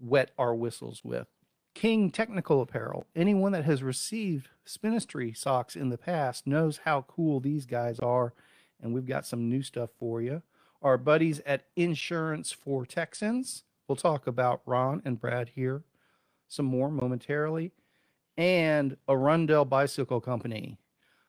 wet 0.00 0.30
our 0.38 0.54
whistles 0.54 1.02
with. 1.04 1.26
King 1.74 2.10
Technical 2.10 2.60
Apparel. 2.60 3.06
Anyone 3.14 3.52
that 3.52 3.64
has 3.64 3.82
received 3.82 4.48
Spinistry 4.64 5.32
socks 5.32 5.76
in 5.76 5.88
the 5.88 5.98
past 5.98 6.46
knows 6.46 6.80
how 6.84 7.02
cool 7.02 7.40
these 7.40 7.66
guys 7.66 7.98
are, 7.98 8.34
and 8.80 8.92
we've 8.92 9.06
got 9.06 9.26
some 9.26 9.48
new 9.48 9.62
stuff 9.62 9.90
for 9.98 10.20
you. 10.20 10.42
Our 10.82 10.98
buddies 10.98 11.40
at 11.46 11.66
Insurance 11.76 12.52
for 12.52 12.86
Texans. 12.86 13.64
We'll 13.86 13.96
talk 13.96 14.26
about 14.26 14.62
Ron 14.66 15.02
and 15.04 15.20
Brad 15.20 15.50
here 15.54 15.84
some 16.50 16.66
more 16.66 16.90
momentarily. 16.90 17.72
And 18.36 18.96
Arundel 19.08 19.64
Bicycle 19.64 20.20
Company. 20.20 20.78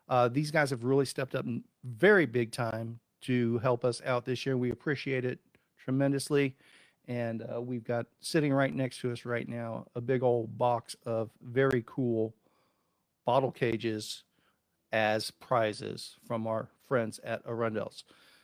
Uh, 0.09 0.27
these 0.27 0.51
guys 0.51 0.71
have 0.71 0.83
really 0.83 1.05
stepped 1.05 1.35
up 1.35 1.45
very 1.83 2.25
big 2.25 2.51
time 2.51 2.99
to 3.21 3.59
help 3.59 3.85
us 3.85 4.01
out 4.05 4.25
this 4.25 4.45
year. 4.45 4.57
We 4.57 4.71
appreciate 4.71 5.23
it 5.23 5.39
tremendously. 5.77 6.55
And 7.07 7.43
uh, 7.53 7.61
we've 7.61 7.83
got 7.83 8.05
sitting 8.19 8.53
right 8.53 8.73
next 8.73 9.01
to 9.01 9.11
us 9.11 9.25
right 9.25 9.47
now 9.47 9.85
a 9.95 10.01
big 10.01 10.23
old 10.23 10.57
box 10.57 10.95
of 11.05 11.29
very 11.41 11.83
cool 11.85 12.33
bottle 13.25 13.51
cages 13.51 14.23
as 14.91 15.31
prizes 15.31 16.17
from 16.25 16.47
our 16.47 16.69
friends 16.87 17.19
at 17.23 17.45
Arundel's. 17.45 18.03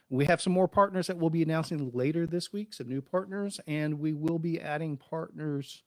We 0.09 0.25
have 0.25 0.41
some 0.41 0.53
more 0.53 0.67
partners 0.69 1.07
that 1.07 1.17
we'll 1.17 1.29
be 1.29 1.43
announcing 1.43 1.91
later 1.93 2.25
this 2.25 2.53
week, 2.53 2.73
some 2.73 2.87
new 2.87 3.01
partners, 3.01 3.59
and 3.67 3.99
we 3.99 4.13
will 4.13 4.39
be 4.39 4.59
adding 4.61 4.95
partners 4.95 5.83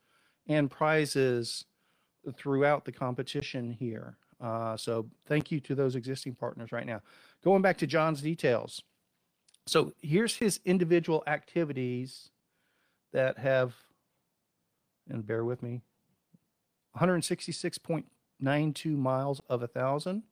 and 0.46 0.70
prizes 0.70 1.64
throughout 2.36 2.84
the 2.84 2.92
competition 2.92 3.70
here. 3.70 4.16
Uh, 4.40 4.76
so 4.76 5.06
thank 5.26 5.50
you 5.50 5.60
to 5.60 5.74
those 5.74 5.96
existing 5.96 6.34
partners 6.34 6.72
right 6.72 6.86
now. 6.86 7.00
Going 7.42 7.62
back 7.62 7.78
to 7.78 7.86
John's 7.86 8.20
details. 8.20 8.82
So 9.66 9.92
here's 10.02 10.34
his 10.34 10.60
individual 10.64 11.22
activities 11.26 12.30
that 13.12 13.38
have, 13.38 13.74
and 15.08 15.26
bear 15.26 15.44
with 15.44 15.62
me, 15.62 15.82
166.92 16.96 18.96
miles 18.96 19.40
of 19.48 19.62
a 19.62 19.66
thousand. 19.66 20.24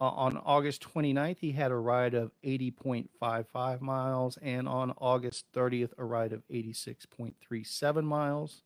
Uh, 0.00 0.08
on 0.08 0.38
August 0.38 0.82
29th, 0.94 1.38
he 1.40 1.52
had 1.52 1.70
a 1.70 1.76
ride 1.76 2.14
of 2.14 2.32
80.55 2.42 3.80
miles, 3.82 4.38
and 4.40 4.66
on 4.66 4.94
August 4.96 5.44
30th, 5.54 5.92
a 5.98 6.04
ride 6.04 6.32
of 6.32 6.42
86.37 6.48 8.04
miles. 8.04 8.62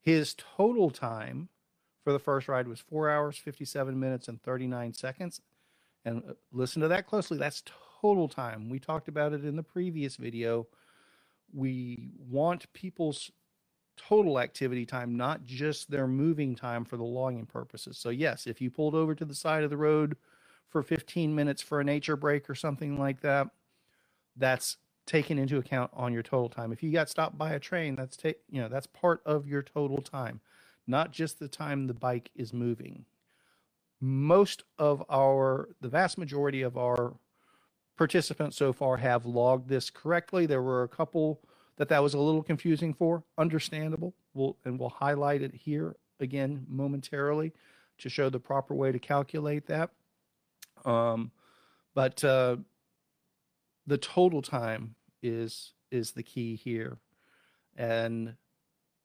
His 0.00 0.34
total 0.34 0.90
time 0.90 1.48
for 2.02 2.12
the 2.12 2.18
first 2.18 2.48
ride 2.48 2.68
was 2.68 2.80
four 2.80 3.10
hours, 3.10 3.36
57 3.36 3.98
minutes, 3.98 4.28
and 4.28 4.42
39 4.42 4.92
seconds. 4.92 5.40
And 6.04 6.22
uh, 6.28 6.32
listen 6.52 6.82
to 6.82 6.88
that 6.88 7.06
closely. 7.06 7.38
That's 7.38 7.62
total 8.00 8.28
time. 8.28 8.68
We 8.68 8.78
talked 8.78 9.08
about 9.08 9.32
it 9.32 9.44
in 9.44 9.56
the 9.56 9.62
previous 9.62 10.16
video. 10.16 10.66
We 11.52 12.10
want 12.18 12.72
people's 12.72 13.30
total 13.96 14.38
activity 14.38 14.86
time, 14.86 15.16
not 15.16 15.44
just 15.44 15.90
their 15.90 16.06
moving 16.06 16.54
time 16.54 16.84
for 16.84 16.96
the 16.96 17.04
logging 17.04 17.46
purposes. 17.46 17.98
So, 17.98 18.10
yes, 18.10 18.46
if 18.46 18.60
you 18.60 18.70
pulled 18.70 18.94
over 18.94 19.14
to 19.14 19.24
the 19.24 19.34
side 19.34 19.64
of 19.64 19.70
the 19.70 19.76
road 19.76 20.16
for 20.68 20.82
15 20.82 21.34
minutes 21.34 21.62
for 21.62 21.80
a 21.80 21.84
nature 21.84 22.16
break 22.16 22.48
or 22.50 22.54
something 22.54 22.98
like 22.98 23.20
that, 23.22 23.48
that's 24.36 24.76
taken 25.06 25.38
into 25.38 25.58
account 25.58 25.90
on 25.94 26.12
your 26.12 26.22
total 26.22 26.48
time. 26.48 26.72
If 26.72 26.82
you 26.82 26.92
got 26.92 27.08
stopped 27.08 27.38
by 27.38 27.52
a 27.52 27.60
train, 27.60 27.94
that's 27.94 28.16
take 28.16 28.38
you 28.50 28.60
know 28.60 28.68
that's 28.68 28.86
part 28.86 29.22
of 29.24 29.46
your 29.46 29.62
total 29.62 29.98
time, 29.98 30.40
not 30.86 31.12
just 31.12 31.38
the 31.38 31.48
time 31.48 31.86
the 31.86 31.94
bike 31.94 32.30
is 32.34 32.52
moving. 32.52 33.04
Most 34.00 34.64
of 34.78 35.02
our, 35.08 35.70
the 35.80 35.88
vast 35.88 36.18
majority 36.18 36.60
of 36.62 36.76
our 36.76 37.14
participants 37.96 38.56
so 38.56 38.72
far 38.72 38.98
have 38.98 39.26
logged 39.26 39.68
this 39.68 39.90
correctly. 39.90 40.46
There 40.46 40.62
were 40.62 40.82
a 40.82 40.88
couple 40.88 41.40
that 41.76 41.88
that 41.88 42.02
was 42.02 42.14
a 42.14 42.18
little 42.18 42.42
confusing 42.42 42.94
for, 42.94 43.22
understandable. 43.38 44.14
We'll 44.34 44.56
and 44.64 44.78
we'll 44.78 44.90
highlight 44.90 45.42
it 45.42 45.54
here 45.54 45.96
again 46.20 46.66
momentarily 46.68 47.52
to 47.98 48.08
show 48.08 48.28
the 48.28 48.40
proper 48.40 48.74
way 48.74 48.92
to 48.92 48.98
calculate 48.98 49.66
that. 49.66 49.90
Um, 50.84 51.30
but 51.94 52.22
uh, 52.24 52.56
the 53.86 53.98
total 53.98 54.42
time 54.42 54.94
is 55.22 55.72
is 55.90 56.12
the 56.12 56.22
key 56.22 56.56
here. 56.56 56.98
And 57.76 58.34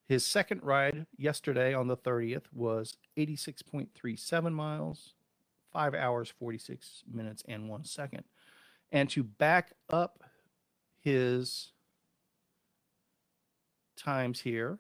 his 0.08 0.26
second 0.26 0.64
ride 0.64 1.06
yesterday 1.18 1.74
on 1.74 1.88
the 1.88 1.98
30th 1.98 2.44
was 2.54 2.98
86.37 3.18 4.52
miles, 4.52 5.14
5 5.72 5.94
hours 5.94 6.34
46 6.38 7.04
minutes 7.12 7.44
and 7.48 7.70
1 7.70 7.86
second. 7.86 8.24
And 8.92 9.10
to 9.12 9.24
back 9.24 9.72
up 9.90 10.24
his 11.00 11.72
times 13.96 14.42
here. 14.42 14.80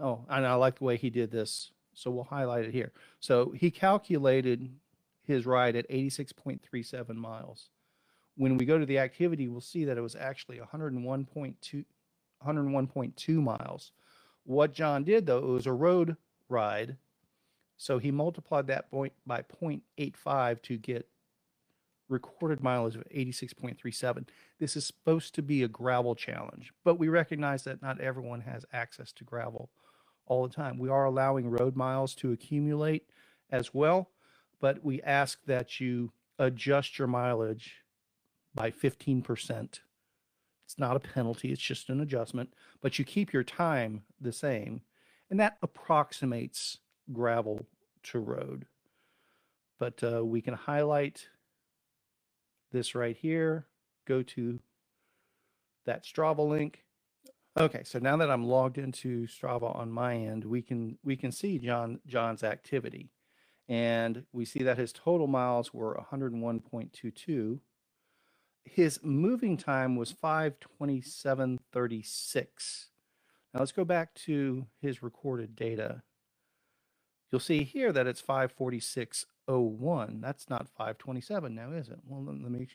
Oh, 0.00 0.24
and 0.28 0.46
I 0.46 0.54
like 0.54 0.78
the 0.78 0.84
way 0.84 0.96
he 0.96 1.10
did 1.10 1.30
this. 1.30 1.72
So 1.94 2.10
we'll 2.10 2.24
highlight 2.24 2.64
it 2.64 2.72
here. 2.72 2.92
So 3.18 3.52
he 3.56 3.70
calculated 3.70 4.70
his 5.26 5.44
ride 5.44 5.74
at 5.74 5.88
86.37 5.90 7.16
miles. 7.16 7.70
When 8.36 8.56
we 8.56 8.64
go 8.64 8.78
to 8.78 8.86
the 8.86 8.98
activity, 8.98 9.48
we'll 9.48 9.60
see 9.60 9.84
that 9.84 9.98
it 9.98 10.02
was 10.02 10.14
actually 10.14 10.58
101.2 10.58 11.84
101.2 12.46 13.28
miles. 13.42 13.90
What 14.44 14.72
John 14.72 15.02
did 15.02 15.26
though, 15.26 15.38
it 15.38 15.44
was 15.44 15.66
a 15.66 15.72
road 15.72 16.16
ride. 16.48 16.96
So 17.78 17.98
he 17.98 18.10
multiplied 18.10 18.66
that 18.66 18.90
point 18.90 19.12
by 19.24 19.42
0.85 19.62 20.60
to 20.62 20.76
get 20.76 21.08
recorded 22.08 22.62
mileage 22.62 22.96
of 22.96 23.04
86.37. 23.14 24.26
This 24.58 24.76
is 24.76 24.84
supposed 24.84 25.34
to 25.36 25.42
be 25.42 25.62
a 25.62 25.68
gravel 25.68 26.14
challenge, 26.14 26.72
but 26.84 26.98
we 26.98 27.08
recognize 27.08 27.64
that 27.64 27.80
not 27.80 28.00
everyone 28.00 28.40
has 28.42 28.64
access 28.72 29.12
to 29.12 29.24
gravel 29.24 29.70
all 30.26 30.46
the 30.46 30.54
time. 30.54 30.78
We 30.78 30.88
are 30.88 31.04
allowing 31.04 31.50
road 31.50 31.76
miles 31.76 32.14
to 32.16 32.32
accumulate 32.32 33.06
as 33.50 33.72
well, 33.72 34.10
but 34.60 34.84
we 34.84 35.00
ask 35.02 35.38
that 35.46 35.78
you 35.80 36.12
adjust 36.38 36.98
your 36.98 37.08
mileage 37.08 37.76
by 38.54 38.72
15%. 38.72 39.80
It's 40.64 40.78
not 40.78 40.96
a 40.96 41.00
penalty, 41.00 41.52
it's 41.52 41.62
just 41.62 41.88
an 41.88 42.00
adjustment, 42.00 42.52
but 42.82 42.98
you 42.98 43.04
keep 43.04 43.32
your 43.32 43.44
time 43.44 44.02
the 44.20 44.32
same, 44.32 44.82
and 45.30 45.38
that 45.38 45.58
approximates 45.62 46.78
gravel 47.12 47.66
to 48.04 48.18
road. 48.18 48.66
But 49.78 50.02
uh, 50.02 50.24
we 50.24 50.40
can 50.40 50.54
highlight 50.54 51.28
this 52.72 52.94
right 52.94 53.16
here, 53.16 53.66
go 54.06 54.22
to 54.22 54.58
that 55.86 56.04
Strava 56.04 56.46
link, 56.46 56.84
Okay, 57.58 57.82
so 57.82 57.98
now 57.98 58.16
that 58.18 58.30
I'm 58.30 58.44
logged 58.44 58.78
into 58.78 59.26
Strava 59.26 59.74
on 59.74 59.90
my 59.90 60.14
end, 60.14 60.44
we 60.44 60.62
can 60.62 60.96
we 61.02 61.16
can 61.16 61.32
see 61.32 61.58
John 61.58 61.98
John's 62.06 62.44
activity. 62.44 63.10
And 63.68 64.22
we 64.32 64.44
see 64.44 64.62
that 64.62 64.78
his 64.78 64.92
total 64.92 65.26
miles 65.26 65.74
were 65.74 66.00
101.22. 66.10 67.58
His 68.64 69.00
moving 69.02 69.56
time 69.58 69.96
was 69.96 70.12
527.36. 70.12 72.86
Now 73.52 73.60
let's 73.60 73.72
go 73.72 73.84
back 73.84 74.14
to 74.14 74.64
his 74.80 75.02
recorded 75.02 75.54
data. 75.54 76.02
You'll 77.30 77.40
see 77.40 77.64
here 77.64 77.92
that 77.92 78.06
it's 78.06 78.22
546.01. 78.22 80.20
That's 80.20 80.48
not 80.48 80.68
527 80.68 81.54
now, 81.54 81.72
is 81.72 81.88
it? 81.88 81.98
Well, 82.06 82.24
let 82.24 82.50
me 82.50 82.68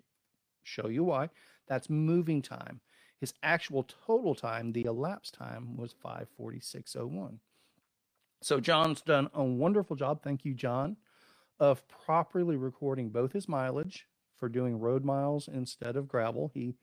show 0.64 0.88
you 0.88 1.04
why. 1.04 1.30
That's 1.68 1.90
moving 1.90 2.42
time. 2.42 2.82
His 3.20 3.34
actual 3.42 3.84
total 4.06 4.36
time, 4.36 4.74
the 4.74 4.86
elapsed 4.86 5.34
time, 5.34 5.78
was 5.78 5.96
546.01. 6.06 7.40
So 8.42 8.60
John's 8.60 9.02
done 9.02 9.30
a 9.34 9.44
wonderful 9.44 9.96
job. 9.96 10.22
Thank 10.22 10.44
you, 10.44 10.54
John, 10.54 10.98
of 11.60 11.88
properly 11.88 12.58
recording 12.58 13.10
both 13.10 13.32
his 13.32 13.48
mileage 13.48 14.08
for 14.38 14.50
doing 14.50 14.78
road 14.80 15.06
miles 15.06 15.48
instead 15.48 15.96
of 15.96 16.10
gravel. 16.10 16.52
He 16.54 16.76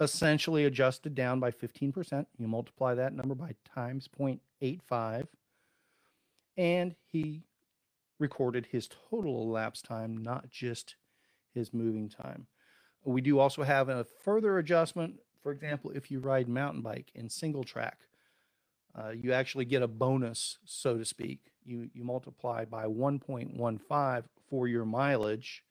essentially 0.00 0.64
adjusted 0.64 1.14
down 1.14 1.38
by 1.38 1.52
15%. 1.52 2.26
You 2.36 2.48
multiply 2.48 2.94
that 2.94 3.14
number 3.14 3.36
by 3.36 3.54
times 3.72 4.08
0.85. 4.18 5.28
And 6.56 6.94
he 7.06 7.44
recorded 8.18 8.66
his 8.66 8.88
total 9.10 9.42
elapsed 9.42 9.84
time, 9.84 10.16
not 10.16 10.50
just 10.50 10.96
his 11.54 11.72
moving 11.72 12.08
time. 12.08 12.46
We 13.04 13.20
do 13.20 13.38
also 13.38 13.62
have 13.62 13.88
a 13.88 14.04
further 14.04 14.58
adjustment. 14.58 15.16
For 15.42 15.50
example, 15.52 15.90
if 15.90 16.10
you 16.10 16.20
ride 16.20 16.48
mountain 16.48 16.82
bike 16.82 17.10
in 17.14 17.28
single 17.28 17.64
track, 17.64 17.98
uh, 18.94 19.10
you 19.10 19.32
actually 19.32 19.64
get 19.64 19.82
a 19.82 19.88
bonus, 19.88 20.58
so 20.64 20.98
to 20.98 21.04
speak. 21.04 21.40
You 21.64 21.88
you 21.94 22.04
multiply 22.04 22.64
by 22.64 22.86
1.15 22.86 24.24
for 24.48 24.68
your 24.68 24.84
mileage, 24.84 25.64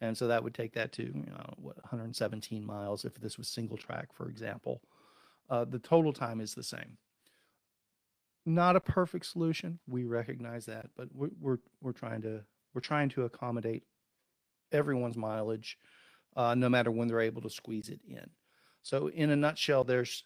and 0.00 0.16
so 0.16 0.28
that 0.28 0.44
would 0.44 0.54
take 0.54 0.74
that 0.74 0.92
to 0.92 1.02
you 1.02 1.26
know 1.30 1.54
what 1.56 1.76
117 1.78 2.64
miles 2.64 3.04
if 3.04 3.14
this 3.14 3.38
was 3.38 3.48
single 3.48 3.76
track, 3.76 4.12
for 4.12 4.28
example. 4.28 4.82
Uh, 5.48 5.64
the 5.64 5.78
total 5.78 6.12
time 6.12 6.40
is 6.40 6.54
the 6.54 6.62
same. 6.62 6.98
Not 8.44 8.76
a 8.76 8.80
perfect 8.80 9.26
solution, 9.26 9.78
we 9.86 10.04
recognize 10.04 10.66
that, 10.66 10.86
but 10.96 11.08
we're 11.14 11.30
we're, 11.40 11.58
we're 11.80 11.92
trying 11.92 12.22
to 12.22 12.40
we're 12.74 12.80
trying 12.80 13.08
to 13.10 13.22
accommodate 13.22 13.84
everyone's 14.72 15.16
mileage, 15.16 15.78
uh, 16.36 16.54
no 16.54 16.68
matter 16.68 16.90
when 16.90 17.08
they're 17.08 17.20
able 17.20 17.42
to 17.42 17.50
squeeze 17.50 17.88
it 17.88 18.00
in. 18.08 18.28
So, 18.82 19.08
in 19.08 19.30
a 19.30 19.36
nutshell, 19.36 19.84
there's 19.84 20.24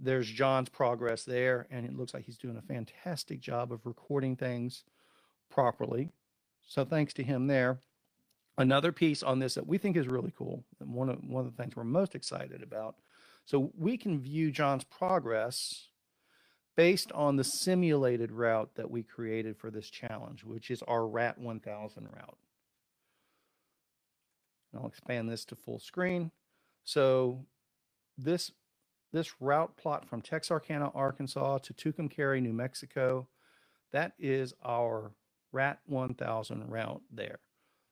there's 0.00 0.30
John's 0.30 0.68
progress 0.68 1.24
there, 1.24 1.66
and 1.70 1.84
it 1.84 1.94
looks 1.94 2.14
like 2.14 2.24
he's 2.24 2.38
doing 2.38 2.56
a 2.56 2.62
fantastic 2.62 3.40
job 3.40 3.72
of 3.72 3.84
recording 3.84 4.36
things 4.36 4.84
properly. 5.50 6.10
So, 6.66 6.84
thanks 6.84 7.12
to 7.14 7.22
him 7.22 7.48
there. 7.48 7.80
Another 8.56 8.92
piece 8.92 9.22
on 9.22 9.38
this 9.38 9.54
that 9.54 9.66
we 9.66 9.78
think 9.78 9.96
is 9.96 10.08
really 10.08 10.32
cool, 10.36 10.64
and 10.80 10.94
one 10.94 11.10
of 11.10 11.18
one 11.22 11.44
of 11.44 11.54
the 11.54 11.62
things 11.62 11.76
we're 11.76 11.84
most 11.84 12.14
excited 12.14 12.62
about. 12.62 12.96
So, 13.44 13.72
we 13.76 13.98
can 13.98 14.20
view 14.20 14.50
John's 14.50 14.84
progress 14.84 15.87
based 16.78 17.10
on 17.10 17.34
the 17.34 17.42
simulated 17.42 18.30
route 18.30 18.70
that 18.76 18.88
we 18.88 19.02
created 19.02 19.56
for 19.56 19.68
this 19.68 19.90
challenge, 19.90 20.44
which 20.44 20.70
is 20.70 20.80
our 20.84 21.08
RAT 21.08 21.36
1000 21.36 22.04
route. 22.04 22.38
And 24.72 24.80
I'll 24.80 24.86
expand 24.86 25.28
this 25.28 25.44
to 25.46 25.56
full 25.56 25.80
screen. 25.80 26.30
So 26.84 27.44
this 28.16 28.52
this 29.12 29.40
route 29.40 29.76
plot 29.76 30.08
from 30.08 30.22
Texarkana, 30.22 30.92
Arkansas 30.94 31.58
to 31.58 31.74
Tucumcari, 31.74 32.40
New 32.40 32.52
Mexico, 32.52 33.26
that 33.90 34.12
is 34.16 34.54
our 34.64 35.10
RAT 35.50 35.80
1000 35.86 36.70
route 36.70 37.02
there. 37.10 37.40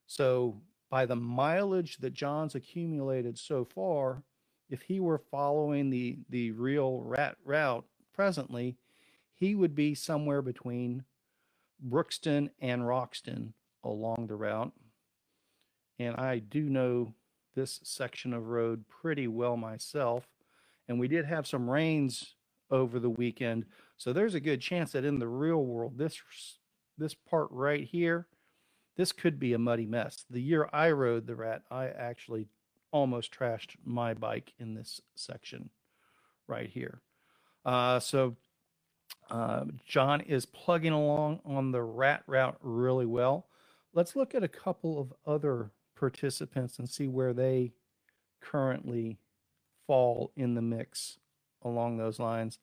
So 0.07 0.61
by 0.90 1.07
the 1.07 1.16
mileage 1.16 1.97
that 1.97 2.14
John's 2.14 2.55
accumulated 2.55 3.37
so 3.37 3.64
far, 3.64 4.23
if 4.71 4.83
he 4.83 5.00
were 5.00 5.19
following 5.19 5.90
the 5.90 6.19
the 6.28 6.52
real 6.52 7.00
rat 7.00 7.37
route 7.45 7.85
presently, 8.16 8.76
he 9.35 9.54
would 9.54 9.75
be 9.75 9.94
somewhere 9.94 10.42
between 10.42 11.04
Brookston 11.87 12.50
and 12.61 12.88
Roxton 12.88 13.52
along 13.85 14.26
the 14.26 14.35
route. 14.35 14.73
And 15.99 16.16
I 16.16 16.38
do 16.38 16.62
know 16.62 17.14
this 17.54 17.80
section 17.82 18.32
of 18.32 18.49
road 18.49 18.85
pretty 18.88 19.28
well 19.28 19.56
myself. 19.56 20.26
And 20.88 20.99
we 20.99 21.08
did 21.08 21.26
have 21.26 21.46
some 21.46 21.68
rains 21.68 22.35
over 22.70 22.99
the 22.99 23.11
weekend. 23.11 23.66
So 23.96 24.12
there's 24.12 24.35
a 24.35 24.40
good 24.40 24.61
chance 24.61 24.92
that 24.92 25.04
in 25.04 25.18
the 25.18 25.28
real 25.28 25.62
world, 25.64 25.99
this 25.99 26.20
this 26.99 27.14
part 27.14 27.49
right 27.50 27.85
here, 27.85 28.26
this 28.96 29.12
could 29.12 29.38
be 29.38 29.52
a 29.52 29.58
muddy 29.58 29.85
mess. 29.85 30.25
The 30.30 30.40
year 30.40 30.68
I 30.73 30.90
rode 30.90 31.26
the 31.26 31.37
rat, 31.37 31.62
I 31.70 31.88
actually 31.88 32.49
almost 32.90 33.32
trashed 33.32 33.76
my 33.85 34.14
bike 34.14 34.54
in 34.58 34.75
this 34.75 35.02
section 35.14 35.68
right 36.46 36.70
here. 36.70 37.02
Uh, 37.66 37.99
so 37.99 38.37
uh, 39.28 39.64
John 39.85 40.20
is 40.20 40.46
plugging 40.46 40.92
along 40.92 41.40
on 41.44 41.73
the 41.73 41.82
rat 41.82 42.23
route 42.28 42.56
really 42.61 43.06
well. 43.06 43.49
Let's 43.92 44.14
look 44.14 44.37
at 44.37 44.44
a 44.44 44.49
couple 44.49 45.00
of 45.00 45.12
other 45.26 45.73
participants 45.99 46.78
and 46.78 46.88
see 46.88 47.08
where 47.08 47.32
they 47.32 47.73
currently 48.40 49.18
fall 49.87 50.31
in 50.37 50.55
the 50.55 50.62
mix 50.62 51.18
along 51.62 51.96
those 51.96 52.20
lines. 52.20 52.61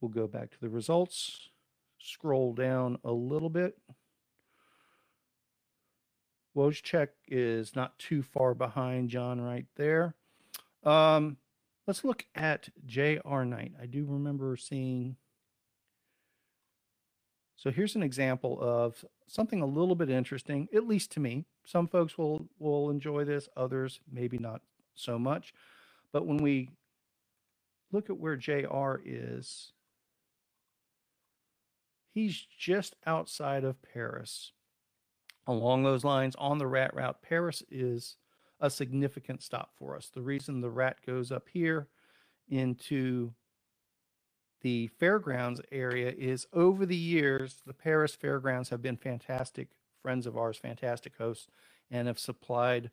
We'll 0.00 0.10
go 0.10 0.26
back 0.26 0.50
to 0.50 0.60
the 0.60 0.68
results, 0.68 1.48
scroll 1.98 2.52
down 2.52 2.98
a 3.02 3.12
little 3.12 3.50
bit. 3.50 3.78
Wojciech 6.54 7.08
is 7.28 7.74
not 7.74 7.98
too 7.98 8.22
far 8.22 8.52
behind 8.52 9.08
John 9.08 9.40
right 9.40 9.66
there. 9.76 10.14
Um, 10.84 11.38
let's 11.88 12.04
look 12.04 12.26
at 12.34 12.68
J.R. 12.84 13.46
Knight. 13.46 13.72
I 13.82 13.86
do 13.86 14.04
remember 14.06 14.56
seeing 14.56 15.16
so 17.56 17.72
here's 17.72 17.96
an 17.96 18.04
example 18.04 18.56
of 18.60 19.04
something 19.26 19.60
a 19.60 19.66
little 19.66 19.96
bit 19.96 20.10
interesting, 20.10 20.68
at 20.72 20.86
least 20.86 21.10
to 21.12 21.20
me. 21.20 21.44
Some 21.64 21.88
folks 21.88 22.16
will 22.16 22.46
will 22.60 22.88
enjoy 22.90 23.24
this, 23.24 23.48
others 23.56 23.98
maybe 24.08 24.38
not 24.38 24.60
so 24.94 25.18
much. 25.18 25.52
But 26.12 26.24
when 26.24 26.36
we 26.36 26.70
look 27.90 28.10
at 28.10 28.18
where 28.18 28.36
JR 28.36 29.00
is, 29.04 29.72
he's 32.12 32.46
just 32.56 32.94
outside 33.06 33.64
of 33.64 33.82
Paris. 33.82 34.52
Along 35.48 35.82
those 35.82 36.04
lines, 36.04 36.36
on 36.36 36.58
the 36.58 36.66
rat 36.66 36.94
route, 36.94 37.22
Paris 37.22 37.64
is 37.70 38.16
a 38.60 38.70
significant 38.70 39.42
stop 39.42 39.72
for 39.78 39.96
us. 39.96 40.10
The 40.12 40.22
reason 40.22 40.60
the 40.60 40.70
rat 40.70 40.98
goes 41.06 41.30
up 41.30 41.48
here 41.52 41.88
into 42.48 43.32
the 44.60 44.88
fairgrounds 44.98 45.60
area 45.70 46.12
is 46.16 46.46
over 46.52 46.84
the 46.84 46.96
years, 46.96 47.62
the 47.66 47.72
Paris 47.72 48.14
Fairgrounds 48.14 48.70
have 48.70 48.82
been 48.82 48.96
fantastic 48.96 49.68
friends 50.02 50.26
of 50.26 50.36
ours, 50.36 50.56
fantastic 50.56 51.16
hosts, 51.16 51.48
and 51.90 52.08
have 52.08 52.18
supplied 52.18 52.90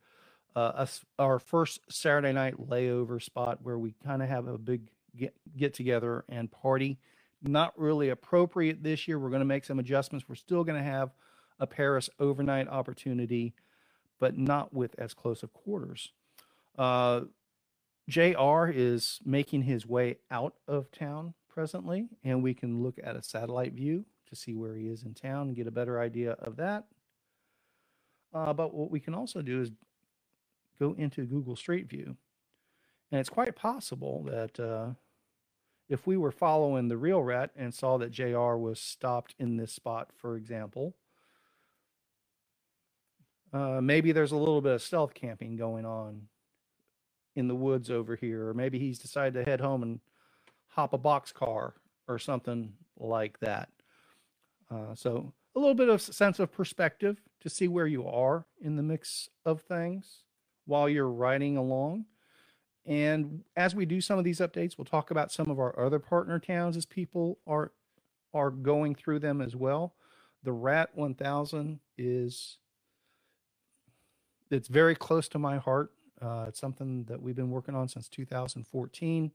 uh, 0.56 0.60
us 0.60 1.04
our 1.20 1.40
first 1.40 1.80
Saturday 1.90 2.32
night 2.32 2.56
layover 2.58 3.22
spot 3.22 3.60
where 3.62 3.78
we 3.78 3.94
kind 4.04 4.22
of 4.22 4.30
have 4.30 4.48
a 4.48 4.58
big 4.58 4.90
get, 5.18 5.36
get 5.58 5.74
together 5.74 6.24
and 6.30 6.52
party. 6.52 6.98
Not 7.42 7.78
really 7.78 8.10
appropriate 8.10 8.84
this 8.84 9.08
year. 9.08 9.20
We're 9.20 9.30
going 9.30 9.40
to 9.40 9.46
make 9.46 9.66
some 9.66 9.80
adjustments. 9.80 10.28
We're 10.28 10.36
still 10.36 10.64
going 10.64 10.82
to 10.82 10.90
have 10.90 11.12
a 11.60 11.68
Paris 11.68 12.10
overnight 12.20 12.68
opportunity, 12.68 13.54
but 14.20 14.38
not 14.38 14.74
with 14.74 14.96
as 14.98 15.14
close 15.14 15.44
of 15.44 15.54
quarters. 15.54 16.12
Uh, 16.78 17.22
JR 18.08 18.68
is 18.68 19.20
making 19.26 19.64
his 19.64 19.86
way 19.86 20.18
out 20.30 20.54
of 20.68 20.92
town 20.92 21.34
presently, 21.50 22.08
and 22.24 22.44
we 22.44 22.54
can 22.54 22.84
look 22.84 23.00
at 23.04 23.16
a 23.16 23.24
satellite 23.24 23.74
view 23.74 24.06
to 24.30 24.36
see 24.36 24.54
where 24.54 24.76
he 24.76 24.88
is 24.88 25.04
in 25.04 25.14
town 25.14 25.48
and 25.48 25.56
get 25.56 25.68
a 25.68 25.72
better 25.72 26.00
idea 26.00 26.32
of 26.34 26.58
that. 26.58 26.86
Uh, 28.34 28.54
but 28.54 28.74
what 28.74 28.92
we 28.92 29.00
can 29.00 29.16
also 29.16 29.42
do 29.42 29.62
is 29.62 29.72
go 30.80 30.94
into 30.98 31.26
Google 31.26 31.56
Street 31.56 31.90
View. 31.90 32.18
And 33.12 33.20
it's 33.20 33.30
quite 33.30 33.56
possible 33.56 34.24
that 34.24 34.60
uh, 34.60 34.90
if 35.88 36.06
we 36.06 36.18
were 36.18 36.32
following 36.32 36.88
the 36.88 36.98
real 36.98 37.24
rat 37.24 37.52
and 37.56 37.74
saw 37.74 37.98
that 37.98 38.12
JR 38.12 38.56
was 38.56 38.80
stopped 38.80 39.36
in 39.40 39.58
this 39.58 39.72
spot, 39.72 40.10
for 40.16 40.36
example, 40.36 40.96
uh, 43.54 43.80
maybe 43.82 44.12
there's 44.12 44.32
a 44.32 44.38
little 44.38 44.62
bit 44.62 44.74
of 44.74 44.82
stealth 44.82 45.14
camping 45.14 45.56
going 45.56 45.86
on 45.86 46.24
in 47.36 47.48
the 47.48 47.56
woods 47.56 47.90
over 47.90 48.16
here, 48.16 48.48
or 48.48 48.54
maybe 48.54 48.80
he's 48.80 49.00
decided 49.00 49.34
to 49.34 49.50
head 49.50 49.60
home 49.60 49.84
and 49.84 50.00
hop 50.68 50.94
a 50.94 50.98
box 50.98 51.32
car 51.32 51.74
or 52.08 52.20
something 52.20 52.74
like 52.98 53.40
that. 53.40 53.70
Uh, 54.72 54.96
so 54.96 55.34
a 55.56 55.60
little 55.60 55.76
bit 55.76 55.90
of 55.90 56.02
sense 56.02 56.40
of 56.40 56.52
perspective 56.52 57.22
to 57.42 57.50
see 57.50 57.68
where 57.68 57.88
you 57.88 58.08
are 58.08 58.46
in 58.62 58.76
the 58.76 58.84
mix 58.84 59.30
of 59.46 59.62
things 59.62 60.24
while 60.66 60.90
you're 60.90 61.10
riding 61.10 61.58
along. 61.58 62.06
And 62.86 63.44
as 63.56 63.74
we 63.74 63.86
do 63.86 64.02
some 64.02 64.20
of 64.20 64.26
these 64.26 64.40
updates, 64.40 64.78
we'll 64.78 64.86
talk 64.86 65.12
about 65.12 65.32
some 65.32 65.50
of 65.50 65.60
our 65.60 65.78
other 65.80 66.00
partner 66.00 66.40
towns 66.40 66.78
as 66.78 66.86
people 66.86 67.40
are 67.48 67.72
are 68.34 68.52
going 68.52 68.94
through 68.96 69.20
them 69.20 69.42
as 69.42 69.56
well. 69.56 69.96
The 70.44 70.52
Rat 70.52 70.90
1000 70.94 71.80
is 71.98 72.58
it's 74.50 74.68
very 74.68 74.96
close 74.96 75.28
to 75.30 75.40
my 75.40 75.58
heart. 75.58 75.92
Uh, 76.22 76.46
it's 76.48 76.60
something 76.60 77.04
that 77.06 77.22
we've 77.22 77.36
been 77.36 77.50
working 77.50 77.76
on 77.76 77.88
since 77.88 78.08
2014. 78.08 79.32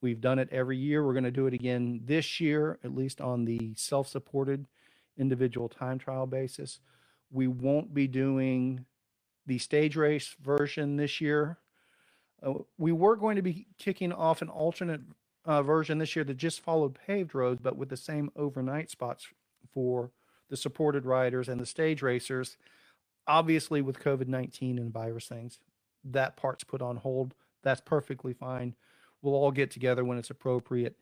We've 0.00 0.20
done 0.20 0.38
it 0.38 0.48
every 0.52 0.76
year. 0.76 1.04
We're 1.04 1.12
going 1.12 1.24
to 1.24 1.30
do 1.30 1.46
it 1.46 1.54
again 1.54 2.02
this 2.04 2.40
year, 2.40 2.78
at 2.84 2.94
least 2.94 3.20
on 3.20 3.44
the 3.44 3.72
self 3.76 4.08
supported 4.08 4.66
individual 5.16 5.68
time 5.68 5.98
trial 5.98 6.26
basis. 6.26 6.80
We 7.30 7.48
won't 7.48 7.92
be 7.92 8.06
doing 8.06 8.84
the 9.46 9.58
stage 9.58 9.96
race 9.96 10.36
version 10.40 10.96
this 10.96 11.20
year. 11.20 11.58
Uh, 12.42 12.54
we 12.76 12.92
were 12.92 13.16
going 13.16 13.36
to 13.36 13.42
be 13.42 13.66
kicking 13.78 14.12
off 14.12 14.42
an 14.42 14.48
alternate 14.48 15.00
uh, 15.44 15.62
version 15.62 15.98
this 15.98 16.14
year 16.14 16.24
that 16.24 16.36
just 16.36 16.60
followed 16.60 16.96
paved 17.06 17.34
roads, 17.34 17.60
but 17.62 17.76
with 17.76 17.88
the 17.88 17.96
same 17.96 18.30
overnight 18.36 18.90
spots 18.90 19.26
for 19.72 20.12
the 20.48 20.56
supported 20.56 21.04
riders 21.04 21.48
and 21.48 21.60
the 21.60 21.66
stage 21.66 22.02
racers. 22.02 22.56
Obviously, 23.28 23.82
with 23.82 24.00
COVID 24.00 24.28
19 24.28 24.78
and 24.78 24.92
virus 24.92 25.28
things, 25.28 25.60
that 26.04 26.36
part's 26.36 26.64
put 26.64 26.82
on 26.82 26.96
hold. 26.98 27.34
That's 27.64 27.82
perfectly 27.82 28.34
fine 28.34 28.74
we'll 29.22 29.34
all 29.34 29.50
get 29.50 29.70
together 29.70 30.04
when 30.04 30.18
it's 30.18 30.30
appropriate 30.30 30.96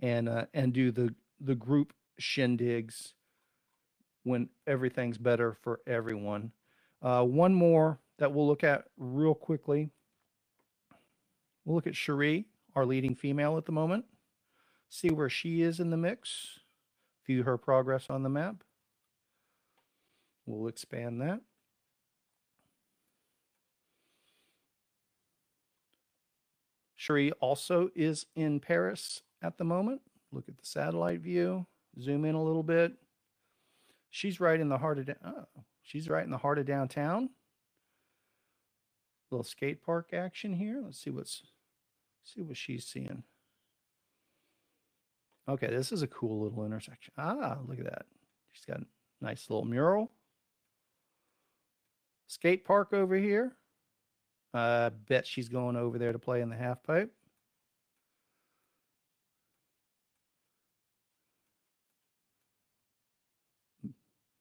and 0.00 0.28
uh, 0.28 0.46
and 0.54 0.72
do 0.72 0.90
the 0.90 1.14
the 1.40 1.54
group 1.54 1.92
shindigs 2.20 3.12
when 4.24 4.48
everything's 4.66 5.18
better 5.18 5.54
for 5.62 5.80
everyone. 5.86 6.52
Uh, 7.02 7.22
one 7.24 7.54
more 7.54 8.00
that 8.18 8.32
we'll 8.32 8.46
look 8.46 8.64
at 8.64 8.84
real 8.96 9.34
quickly. 9.34 9.90
We'll 11.64 11.76
look 11.76 11.86
at 11.86 11.96
Cherie, 11.96 12.46
our 12.74 12.84
leading 12.84 13.14
female 13.14 13.56
at 13.56 13.66
the 13.66 13.72
moment, 13.72 14.04
see 14.88 15.10
where 15.10 15.30
she 15.30 15.62
is 15.62 15.80
in 15.80 15.90
the 15.90 15.96
mix, 15.96 16.60
view 17.26 17.44
her 17.44 17.56
progress 17.58 18.06
on 18.10 18.22
the 18.22 18.28
map. 18.28 18.64
We'll 20.46 20.68
expand 20.68 21.20
that. 21.20 21.40
Cherie 27.08 27.32
also 27.40 27.88
is 27.94 28.26
in 28.36 28.60
Paris 28.60 29.22
at 29.40 29.56
the 29.56 29.64
moment. 29.64 30.02
Look 30.30 30.46
at 30.46 30.58
the 30.58 30.66
satellite 30.66 31.20
view, 31.20 31.66
zoom 31.98 32.26
in 32.26 32.34
a 32.34 32.42
little 32.42 32.62
bit. 32.62 32.92
She's 34.10 34.40
right 34.40 34.60
in 34.60 34.68
the 34.68 34.76
heart 34.76 34.98
of 34.98 35.08
oh, 35.24 35.46
she's 35.82 36.10
right 36.10 36.24
in 36.24 36.30
the 36.30 36.36
heart 36.36 36.58
of 36.58 36.66
downtown. 36.66 37.30
Little 39.30 39.44
skate 39.44 39.82
park 39.82 40.10
action 40.12 40.52
here. 40.52 40.82
Let's 40.84 41.02
see 41.02 41.08
what's 41.08 41.42
see 42.24 42.42
what 42.42 42.58
she's 42.58 42.84
seeing. 42.84 43.22
Okay, 45.48 45.68
this 45.68 45.92
is 45.92 46.02
a 46.02 46.06
cool 46.08 46.42
little 46.42 46.66
intersection. 46.66 47.14
Ah, 47.16 47.56
look 47.66 47.78
at 47.78 47.86
that. 47.86 48.04
She's 48.52 48.66
got 48.66 48.80
a 48.80 48.86
nice 49.22 49.48
little 49.48 49.64
mural. 49.64 50.10
Skate 52.26 52.66
park 52.66 52.92
over 52.92 53.16
here. 53.16 53.57
I 54.58 54.90
bet 55.08 55.26
she's 55.26 55.48
going 55.48 55.76
over 55.76 55.98
there 55.98 56.12
to 56.12 56.18
play 56.18 56.40
in 56.40 56.50
the 56.50 56.56
half 56.56 56.82
pipe. 56.82 57.12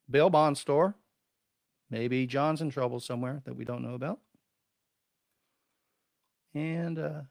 Bail 0.09 0.29
bond 0.29 0.57
store. 0.57 0.95
Maybe 1.89 2.25
John's 2.25 2.61
in 2.61 2.69
trouble 2.69 2.99
somewhere 2.99 3.41
that 3.45 3.55
we 3.55 3.65
don't 3.65 3.83
know 3.83 3.93
about. 3.93 4.19
And 6.53 6.97
uh, 6.99 7.21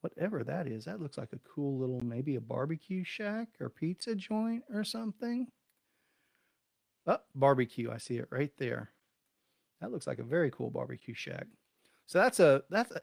whatever 0.00 0.44
that 0.44 0.66
is, 0.66 0.84
that 0.84 1.00
looks 1.00 1.18
like 1.18 1.32
a 1.32 1.40
cool 1.48 1.78
little, 1.78 2.00
maybe 2.02 2.36
a 2.36 2.40
barbecue 2.40 3.04
shack 3.04 3.48
or 3.60 3.68
pizza 3.68 4.14
joint 4.14 4.64
or 4.72 4.84
something. 4.84 5.48
Oh, 7.06 7.18
barbecue. 7.34 7.90
I 7.90 7.98
see 7.98 8.16
it 8.16 8.28
right 8.30 8.52
there. 8.58 8.90
That 9.80 9.92
looks 9.92 10.06
like 10.06 10.18
a 10.18 10.24
very 10.24 10.50
cool 10.50 10.70
barbecue 10.70 11.14
shack. 11.14 11.46
So 12.06 12.18
that's 12.18 12.40
a, 12.40 12.62
that's 12.70 12.90
a, 12.90 13.00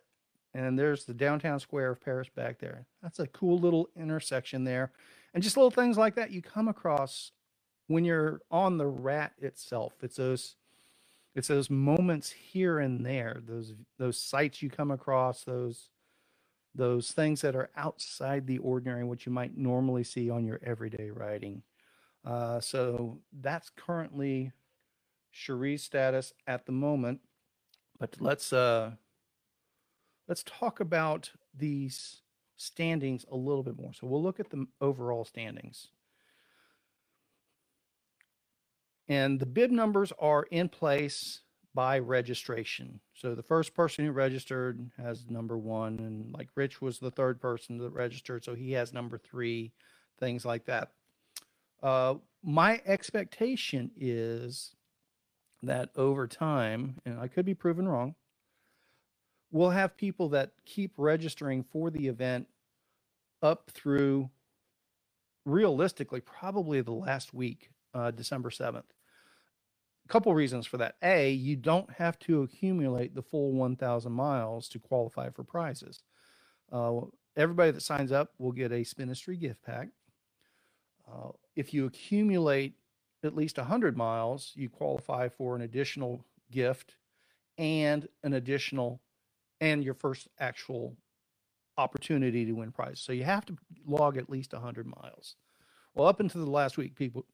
and 0.53 0.77
there's 0.77 1.05
the 1.05 1.13
downtown 1.13 1.59
square 1.59 1.91
of 1.91 2.01
Paris 2.01 2.29
back 2.29 2.59
there. 2.59 2.85
That's 3.01 3.19
a 3.19 3.27
cool 3.27 3.59
little 3.59 3.89
intersection 3.95 4.63
there. 4.63 4.91
And 5.33 5.43
just 5.43 5.57
little 5.57 5.71
things 5.71 5.97
like 5.97 6.15
that 6.15 6.31
you 6.31 6.41
come 6.41 6.67
across 6.67 7.31
when 7.87 8.03
you're 8.05 8.41
on 8.51 8.77
the 8.77 8.87
rat 8.87 9.33
itself. 9.39 9.93
It's 10.01 10.15
those 10.17 10.55
it's 11.35 11.49
those 11.49 11.69
moments 11.69 12.31
here 12.31 12.79
and 12.79 13.05
there, 13.05 13.39
those 13.45 13.75
those 13.99 14.19
sights 14.19 14.63
you 14.63 14.69
come 14.71 14.89
across, 14.89 15.43
those 15.43 15.89
those 16.73 17.11
things 17.11 17.41
that 17.41 17.55
are 17.55 17.69
outside 17.75 18.47
the 18.47 18.57
ordinary, 18.59 19.03
what 19.03 19.25
you 19.25 19.31
might 19.31 19.55
normally 19.57 20.03
see 20.03 20.29
on 20.29 20.45
your 20.45 20.59
everyday 20.63 21.11
riding. 21.11 21.61
Uh, 22.25 22.59
so 22.59 23.19
that's 23.41 23.69
currently 23.69 24.51
Cherie's 25.33 25.83
status 25.83 26.33
at 26.45 26.65
the 26.65 26.71
moment. 26.71 27.21
But 27.99 28.17
let's 28.19 28.53
uh, 28.53 28.91
let's 30.27 30.43
talk 30.43 30.79
about 30.79 31.31
these 31.55 32.21
standings 32.57 33.25
a 33.31 33.35
little 33.35 33.63
bit 33.63 33.77
more. 33.77 33.93
So 33.93 34.07
we'll 34.07 34.23
look 34.23 34.39
at 34.39 34.49
the 34.49 34.65
overall 34.81 35.25
standings. 35.25 35.87
And 39.07 39.39
the 39.39 39.45
bib 39.45 39.71
numbers 39.71 40.11
are 40.19 40.43
in 40.51 40.69
place 40.69 41.41
by 41.73 41.99
registration. 41.99 42.99
So 43.13 43.35
the 43.35 43.43
first 43.43 43.73
person 43.73 44.05
who 44.05 44.11
registered 44.11 44.89
has 44.97 45.29
number 45.29 45.57
one, 45.57 45.99
and 45.99 46.33
like 46.33 46.49
Rich 46.55 46.81
was 46.81 46.99
the 46.99 47.11
third 47.11 47.39
person 47.39 47.77
that 47.77 47.91
registered, 47.91 48.43
so 48.43 48.55
he 48.55 48.71
has 48.71 48.93
number 48.93 49.17
three, 49.17 49.71
things 50.19 50.43
like 50.43 50.65
that. 50.65 50.91
Uh, 51.81 52.15
my 52.43 52.81
expectation 52.85 53.91
is 53.95 54.75
that 55.67 55.91
over 55.97 56.27
time, 56.27 56.97
and 57.05 57.19
I 57.19 57.29
could 57.29 57.45
be 57.45 57.55
proven 57.55 57.87
wrong, 57.87 58.15
we'll 59.51 59.71
have 59.71 59.97
people 59.97 60.29
that 60.29 60.53
keep 60.65 60.93
registering 60.97 61.63
for 61.63 61.91
the 61.91 62.07
event 62.07 62.47
up 63.41 63.71
through 63.71 64.29
realistically 65.45 66.21
probably 66.21 66.81
the 66.81 66.91
last 66.93 67.33
week, 67.33 67.71
uh, 67.93 68.11
December 68.11 68.49
7th 68.51 68.83
A 70.05 70.09
couple 70.09 70.35
reasons 70.35 70.67
for 70.67 70.77
that. 70.77 70.95
A, 71.03 71.31
you 71.31 71.55
don't 71.55 71.91
have 71.93 72.19
to 72.19 72.43
accumulate 72.43 73.15
the 73.15 73.23
full 73.23 73.53
1,000 73.53 74.11
miles 74.11 74.67
to 74.69 74.79
qualify 74.79 75.29
for 75.31 75.43
prizes. 75.43 76.03
Uh, 76.71 77.01
everybody 77.37 77.71
that 77.71 77.81
signs 77.81 78.11
up 78.11 78.33
will 78.39 78.53
get 78.53 78.71
a 78.71 78.83
Spinistry 78.85 79.37
gift 79.37 79.63
pack. 79.63 79.89
Uh, 81.11 81.29
if 81.55 81.73
you 81.73 81.85
accumulate 81.85 82.75
at 83.23 83.35
least 83.35 83.57
100 83.57 83.97
miles, 83.97 84.51
you 84.55 84.69
qualify 84.69 85.29
for 85.29 85.55
an 85.55 85.61
additional 85.61 86.23
gift 86.51 86.95
and 87.57 88.07
an 88.23 88.33
additional 88.33 89.01
and 89.59 89.83
your 89.83 89.93
first 89.93 90.27
actual 90.39 90.95
opportunity 91.77 92.45
to 92.45 92.53
win 92.53 92.71
prizes. 92.71 92.99
So 92.99 93.11
you 93.11 93.23
have 93.23 93.45
to 93.45 93.57
log 93.85 94.17
at 94.17 94.29
least 94.29 94.53
100 94.53 94.85
miles. 94.85 95.35
Well, 95.93 96.07
up 96.07 96.19
until 96.19 96.43
the 96.43 96.51
last 96.51 96.77
week, 96.77 96.95
people 96.95 97.25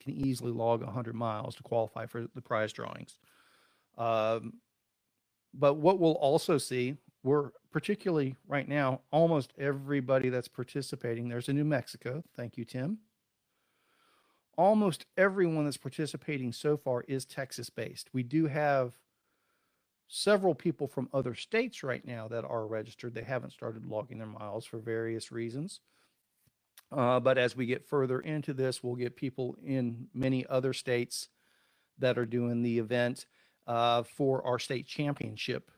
can 0.00 0.12
easily 0.12 0.52
log 0.52 0.82
100 0.82 1.14
miles 1.14 1.56
to 1.56 1.62
qualify 1.62 2.06
for 2.06 2.26
the 2.34 2.40
prize 2.42 2.72
drawings. 2.72 3.16
Um, 3.98 4.54
but 5.54 5.74
what 5.74 5.98
we'll 5.98 6.12
also 6.12 6.56
see, 6.58 6.96
we're 7.24 7.50
particularly 7.72 8.36
right 8.46 8.68
now, 8.68 9.00
almost 9.10 9.52
everybody 9.58 10.28
that's 10.28 10.48
participating, 10.48 11.28
there's 11.28 11.48
a 11.48 11.52
New 11.52 11.64
Mexico. 11.64 12.22
Thank 12.36 12.56
you, 12.56 12.64
Tim. 12.64 12.98
Almost 14.56 15.06
everyone 15.16 15.64
that's 15.64 15.76
participating 15.76 16.52
so 16.52 16.76
far 16.76 17.04
is 17.08 17.24
Texas 17.24 17.70
based. 17.70 18.08
We 18.12 18.22
do 18.22 18.46
have 18.46 18.92
several 20.08 20.54
people 20.54 20.86
from 20.86 21.08
other 21.14 21.34
states 21.34 21.82
right 21.82 22.06
now 22.06 22.28
that 22.28 22.44
are 22.44 22.66
registered. 22.66 23.14
They 23.14 23.22
haven't 23.22 23.52
started 23.52 23.86
logging 23.86 24.18
their 24.18 24.26
miles 24.26 24.66
for 24.66 24.78
various 24.78 25.32
reasons. 25.32 25.80
Uh, 26.90 27.18
but 27.18 27.38
as 27.38 27.56
we 27.56 27.64
get 27.64 27.88
further 27.88 28.20
into 28.20 28.52
this, 28.52 28.82
we'll 28.82 28.94
get 28.94 29.16
people 29.16 29.56
in 29.64 30.08
many 30.12 30.44
other 30.46 30.74
states 30.74 31.28
that 31.98 32.18
are 32.18 32.26
doing 32.26 32.62
the 32.62 32.78
event 32.78 33.24
uh, 33.66 34.02
for 34.02 34.46
our 34.46 34.58
state 34.58 34.86
championship 34.86 35.70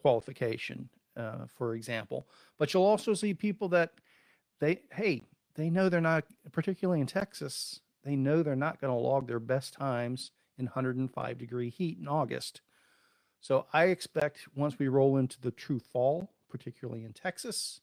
qualification, 0.00 0.88
uh, 1.16 1.46
for 1.56 1.74
example. 1.74 2.28
But 2.58 2.72
you'll 2.72 2.84
also 2.84 3.14
see 3.14 3.34
people 3.34 3.68
that 3.70 3.90
they, 4.60 4.82
hey, 4.92 5.24
they 5.60 5.70
know 5.70 5.88
they're 5.88 6.00
not, 6.00 6.24
particularly 6.52 7.00
in 7.00 7.06
Texas, 7.06 7.80
they 8.04 8.16
know 8.16 8.42
they're 8.42 8.56
not 8.56 8.80
going 8.80 8.92
to 8.92 8.98
log 8.98 9.26
their 9.26 9.40
best 9.40 9.74
times 9.74 10.30
in 10.58 10.66
105 10.66 11.38
degree 11.38 11.70
heat 11.70 11.98
in 11.98 12.08
August. 12.08 12.60
So 13.40 13.66
I 13.72 13.84
expect 13.84 14.48
once 14.54 14.78
we 14.78 14.88
roll 14.88 15.16
into 15.16 15.40
the 15.40 15.50
true 15.50 15.78
fall, 15.78 16.30
particularly 16.48 17.04
in 17.04 17.12
Texas, 17.12 17.80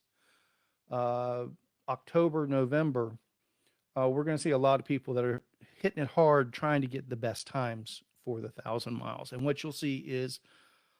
uh, 0.90 1.44
October, 1.88 2.46
November, 2.46 3.18
uh, 3.96 4.08
we're 4.08 4.24
going 4.24 4.36
to 4.36 4.42
see 4.42 4.50
a 4.50 4.58
lot 4.58 4.78
of 4.78 4.86
people 4.86 5.14
that 5.14 5.24
are 5.24 5.42
hitting 5.80 6.02
it 6.02 6.10
hard 6.10 6.52
trying 6.52 6.80
to 6.82 6.86
get 6.86 7.08
the 7.08 7.16
best 7.16 7.46
times 7.46 8.02
for 8.24 8.40
the 8.40 8.50
thousand 8.50 8.98
miles. 8.98 9.32
And 9.32 9.42
what 9.42 9.62
you'll 9.62 9.72
see 9.72 9.96
is 9.96 10.40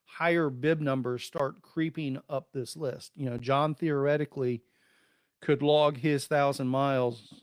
higher 0.05 0.51
bib 0.51 0.81
numbers 0.81 1.23
start 1.23 1.63
creeping 1.63 2.19
up 2.29 2.49
this 2.53 2.77
list. 2.77 3.13
You 3.15 3.31
know, 3.31 3.37
John 3.37 3.75
theoretically 3.75 4.63
could 5.41 5.63
log 5.63 5.99
his 5.99 6.27
thousand 6.27 6.69
miles 6.69 7.43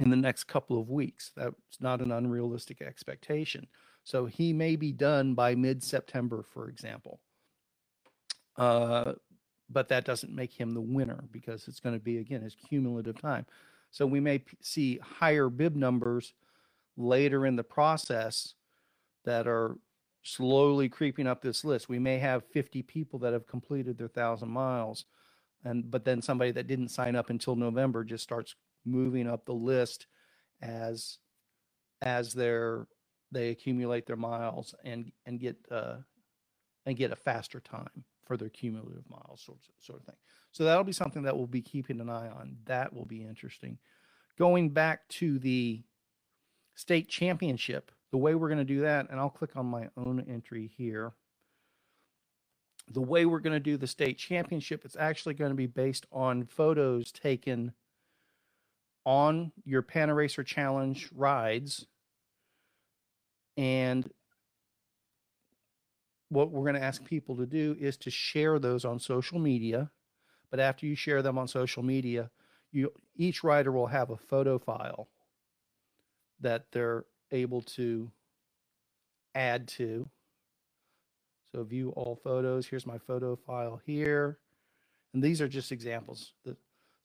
in 0.00 0.10
the 0.10 0.16
next 0.16 0.44
couple 0.44 0.80
of 0.80 0.88
weeks. 0.88 1.32
That's 1.36 1.54
not 1.80 2.00
an 2.00 2.12
unrealistic 2.12 2.82
expectation. 2.82 3.66
So 4.04 4.26
he 4.26 4.52
may 4.52 4.76
be 4.76 4.92
done 4.92 5.34
by 5.34 5.54
mid 5.54 5.82
September, 5.82 6.44
for 6.52 6.68
example. 6.68 7.20
Uh, 8.56 9.14
but 9.70 9.88
that 9.88 10.04
doesn't 10.04 10.34
make 10.34 10.52
him 10.52 10.74
the 10.74 10.80
winner 10.80 11.24
because 11.32 11.68
it's 11.68 11.80
going 11.80 11.94
to 11.94 12.00
be 12.00 12.18
again 12.18 12.42
his 12.42 12.54
cumulative 12.54 13.20
time. 13.20 13.46
So 13.90 14.06
we 14.06 14.20
may 14.20 14.38
p- 14.38 14.56
see 14.60 14.98
higher 14.98 15.48
bib 15.48 15.74
numbers 15.74 16.34
later 16.96 17.46
in 17.46 17.56
the 17.56 17.64
process 17.64 18.54
that 19.24 19.46
are 19.46 19.76
slowly 20.22 20.88
creeping 20.88 21.26
up 21.26 21.42
this 21.42 21.64
list. 21.64 21.88
We 21.88 21.98
may 21.98 22.18
have 22.18 22.44
50 22.52 22.82
people 22.82 23.18
that 23.20 23.32
have 23.32 23.46
completed 23.46 23.98
their 23.98 24.08
1000 24.08 24.48
miles 24.48 25.06
and 25.64 25.90
but 25.90 26.04
then 26.04 26.22
somebody 26.22 26.52
that 26.52 26.66
didn't 26.66 26.88
sign 26.88 27.16
up 27.16 27.30
until 27.30 27.56
November 27.56 28.04
just 28.04 28.24
starts 28.24 28.54
moving 28.84 29.28
up 29.28 29.46
the 29.46 29.52
list 29.54 30.06
as 30.62 31.18
as 32.02 32.32
their 32.32 32.86
they 33.32 33.50
accumulate 33.50 34.06
their 34.06 34.16
miles 34.16 34.74
and 34.84 35.12
and 35.26 35.40
get 35.40 35.56
uh 35.70 35.96
and 36.86 36.96
get 36.96 37.12
a 37.12 37.16
faster 37.16 37.60
time 37.60 38.04
for 38.26 38.36
their 38.36 38.48
cumulative 38.48 39.08
miles, 39.10 39.42
sort 39.42 39.58
of, 39.58 39.84
sort 39.84 40.00
of 40.00 40.06
thing. 40.06 40.16
So 40.52 40.64
that'll 40.64 40.84
be 40.84 40.92
something 40.92 41.22
that 41.24 41.36
we'll 41.36 41.46
be 41.46 41.62
keeping 41.62 42.00
an 42.00 42.08
eye 42.10 42.28
on. 42.28 42.56
That 42.66 42.92
will 42.92 43.04
be 43.06 43.22
interesting. 43.22 43.78
going 44.38 44.70
back 44.70 45.06
to 45.08 45.38
the 45.38 45.82
state 46.74 47.08
championship, 47.08 47.90
the 48.10 48.18
way 48.18 48.34
we're 48.34 48.48
going 48.48 48.58
to 48.58 48.64
do 48.64 48.80
that, 48.80 49.08
and 49.10 49.20
I'll 49.20 49.30
click 49.30 49.56
on 49.56 49.66
my 49.66 49.88
own 49.96 50.24
entry 50.28 50.70
here. 50.76 51.12
The 52.88 53.00
way 53.00 53.26
we're 53.26 53.40
going 53.40 53.54
to 53.54 53.60
do 53.60 53.76
the 53.76 53.86
state 53.86 54.18
championship, 54.18 54.84
it's 54.84 54.96
actually 54.96 55.34
going 55.34 55.50
to 55.50 55.56
be 55.56 55.66
based 55.66 56.06
on 56.12 56.44
photos 56.44 57.10
taken 57.12 57.72
on 59.04 59.52
your 59.64 59.82
Panaracer 59.82 60.44
Challenge 60.44 61.08
rides. 61.14 61.86
And 63.56 64.10
what 66.28 66.50
we're 66.50 66.62
going 66.62 66.74
to 66.74 66.82
ask 66.82 67.04
people 67.04 67.36
to 67.36 67.46
do 67.46 67.76
is 67.78 67.96
to 67.98 68.10
share 68.10 68.58
those 68.58 68.84
on 68.84 68.98
social 68.98 69.38
media. 69.38 69.90
But 70.50 70.60
after 70.60 70.86
you 70.86 70.94
share 70.94 71.22
them 71.22 71.38
on 71.38 71.48
social 71.48 71.82
media, 71.82 72.30
you 72.70 72.92
each 73.16 73.44
rider 73.44 73.72
will 73.72 73.86
have 73.86 74.10
a 74.10 74.16
photo 74.16 74.58
file 74.58 75.08
that 76.40 76.66
they're 76.72 77.04
able 77.30 77.62
to 77.62 78.10
add 79.34 79.68
to. 79.68 80.08
So 81.54 81.62
view 81.62 81.90
all 81.90 82.16
photos. 82.16 82.66
Here's 82.66 82.84
my 82.84 82.98
photo 82.98 83.36
file 83.36 83.80
here. 83.86 84.38
And 85.12 85.22
these 85.22 85.40
are 85.40 85.46
just 85.46 85.70
examples. 85.70 86.32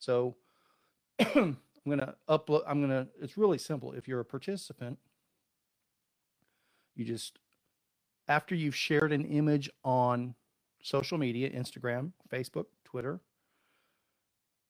So 0.00 0.34
I'm 1.20 1.56
going 1.86 2.00
to 2.00 2.16
upload, 2.28 2.62
I'm 2.66 2.84
going 2.84 2.90
to, 2.90 3.06
it's 3.22 3.38
really 3.38 3.58
simple. 3.58 3.92
If 3.92 4.08
you're 4.08 4.18
a 4.18 4.24
participant, 4.24 4.98
you 6.96 7.04
just, 7.04 7.38
after 8.26 8.56
you've 8.56 8.74
shared 8.74 9.12
an 9.12 9.24
image 9.24 9.70
on 9.84 10.34
social 10.82 11.16
media, 11.16 11.48
Instagram, 11.48 12.10
Facebook, 12.28 12.64
Twitter, 12.84 13.20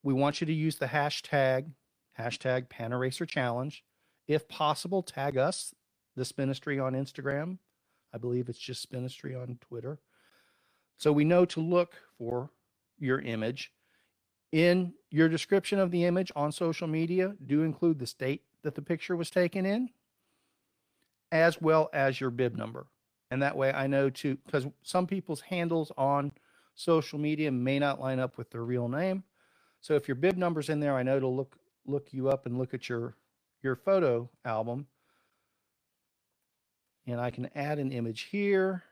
we 0.02 0.12
want 0.12 0.42
you 0.42 0.46
to 0.46 0.52
use 0.52 0.76
the 0.76 0.88
hashtag, 0.88 1.70
hashtag 2.18 2.68
Panaracer 2.68 3.26
Challenge. 3.26 3.82
If 4.28 4.46
possible, 4.46 5.02
tag 5.02 5.38
us, 5.38 5.74
Spinistry 6.22 6.78
on 6.78 6.92
Instagram. 6.92 7.56
I 8.12 8.18
believe 8.18 8.48
it's 8.48 8.58
just 8.58 8.82
Spinistry 8.82 9.34
on 9.34 9.58
Twitter. 9.60 9.98
So 10.96 11.12
we 11.12 11.24
know 11.24 11.44
to 11.46 11.60
look 11.60 11.94
for 12.18 12.50
your 12.98 13.20
image. 13.20 13.72
In 14.52 14.94
your 15.10 15.28
description 15.28 15.78
of 15.78 15.90
the 15.90 16.04
image 16.04 16.32
on 16.34 16.52
social 16.52 16.88
media, 16.88 17.34
do 17.46 17.62
include 17.62 17.98
the 17.98 18.06
state 18.06 18.42
that 18.62 18.74
the 18.74 18.82
picture 18.82 19.16
was 19.16 19.30
taken 19.30 19.64
in, 19.64 19.90
as 21.32 21.60
well 21.60 21.88
as 21.92 22.20
your 22.20 22.30
bib 22.30 22.56
number. 22.56 22.86
And 23.30 23.42
that 23.42 23.56
way 23.56 23.72
I 23.72 23.86
know 23.86 24.10
to, 24.10 24.36
because 24.44 24.66
some 24.82 25.06
people's 25.06 25.40
handles 25.42 25.92
on 25.96 26.32
social 26.74 27.18
media 27.18 27.50
may 27.50 27.78
not 27.78 28.00
line 28.00 28.18
up 28.18 28.36
with 28.36 28.50
their 28.50 28.64
real 28.64 28.88
name. 28.88 29.22
So 29.80 29.94
if 29.94 30.08
your 30.08 30.16
bib 30.16 30.36
number's 30.36 30.68
in 30.68 30.80
there, 30.80 30.96
I 30.96 31.02
know 31.02 31.20
to 31.20 31.28
look 31.28 31.56
look 31.86 32.12
you 32.12 32.28
up 32.28 32.46
and 32.46 32.58
look 32.58 32.74
at 32.74 32.88
your 32.88 33.14
your 33.62 33.76
photo 33.76 34.28
album. 34.44 34.86
And 37.10 37.20
I 37.20 37.30
can 37.30 37.50
add 37.56 37.78
an 37.78 37.90
image 37.90 38.28
here. 38.30 38.84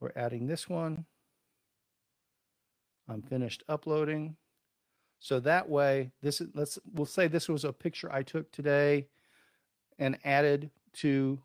We're 0.00 0.12
adding 0.16 0.46
this 0.46 0.68
one. 0.68 1.04
I'm 3.08 3.22
finished 3.22 3.62
uploading. 3.68 4.36
So 5.20 5.38
that 5.40 5.68
way, 5.68 6.12
this 6.22 6.40
is 6.40 6.48
let's 6.54 6.78
we'll 6.92 7.06
say 7.06 7.28
this 7.28 7.48
was 7.48 7.64
a 7.64 7.72
picture 7.72 8.10
I 8.10 8.22
took 8.22 8.50
today 8.52 9.08
and 9.98 10.18
added 10.24 10.70
to 10.94 11.40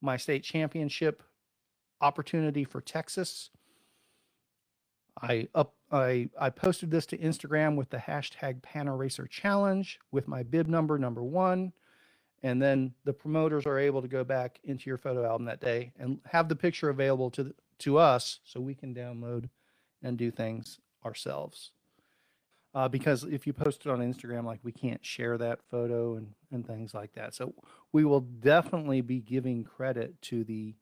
my 0.00 0.16
state 0.16 0.42
championship 0.42 1.22
opportunity 2.00 2.64
for 2.64 2.80
Texas. 2.80 3.50
I 5.20 5.48
up 5.54 5.74
I 5.92 6.28
I 6.40 6.50
posted 6.50 6.90
this 6.90 7.06
to 7.06 7.18
Instagram 7.18 7.76
with 7.76 7.90
the 7.90 7.98
hashtag 7.98 8.62
Panaracer 8.62 9.28
Challenge 9.28 9.98
with 10.10 10.28
my 10.28 10.42
bib 10.42 10.66
number 10.66 10.98
number 10.98 11.22
one, 11.22 11.72
and 12.44 12.60
then 12.60 12.92
the 13.04 13.12
promoters 13.14 13.64
are 13.64 13.78
able 13.78 14.02
to 14.02 14.06
go 14.06 14.22
back 14.22 14.60
into 14.64 14.90
your 14.90 14.98
photo 14.98 15.24
album 15.24 15.46
that 15.46 15.62
day 15.62 15.92
and 15.98 16.20
have 16.26 16.46
the 16.50 16.54
picture 16.54 16.90
available 16.90 17.30
to 17.30 17.44
the, 17.44 17.54
to 17.78 17.96
us 17.96 18.38
so 18.44 18.60
we 18.60 18.74
can 18.74 18.94
download 18.94 19.48
and 20.02 20.18
do 20.18 20.30
things 20.30 20.78
ourselves. 21.06 21.70
Uh, 22.74 22.86
because 22.86 23.24
if 23.24 23.46
you 23.46 23.54
post 23.54 23.86
it 23.86 23.90
on 23.90 24.00
Instagram, 24.00 24.44
like 24.44 24.60
we 24.62 24.72
can't 24.72 25.02
share 25.04 25.38
that 25.38 25.60
photo 25.70 26.16
and, 26.16 26.34
and 26.52 26.66
things 26.66 26.92
like 26.92 27.14
that. 27.14 27.34
So 27.34 27.54
we 27.92 28.04
will 28.04 28.20
definitely 28.20 29.00
be 29.00 29.20
giving 29.20 29.64
credit 29.64 30.20
to 30.22 30.44
the 30.44 30.74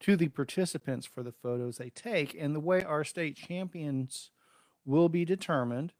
to 0.00 0.16
the 0.16 0.28
participants 0.28 1.06
for 1.06 1.22
the 1.22 1.32
photos 1.32 1.76
they 1.76 1.90
take. 1.90 2.34
And 2.38 2.54
the 2.54 2.60
way 2.60 2.82
our 2.82 3.04
state 3.04 3.36
champions 3.36 4.30
will 4.86 5.10
be 5.10 5.26
determined 5.26 5.92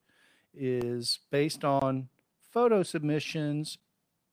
is 0.55 1.19
based 1.31 1.65
on 1.65 2.09
photo 2.51 2.83
submissions 2.83 3.79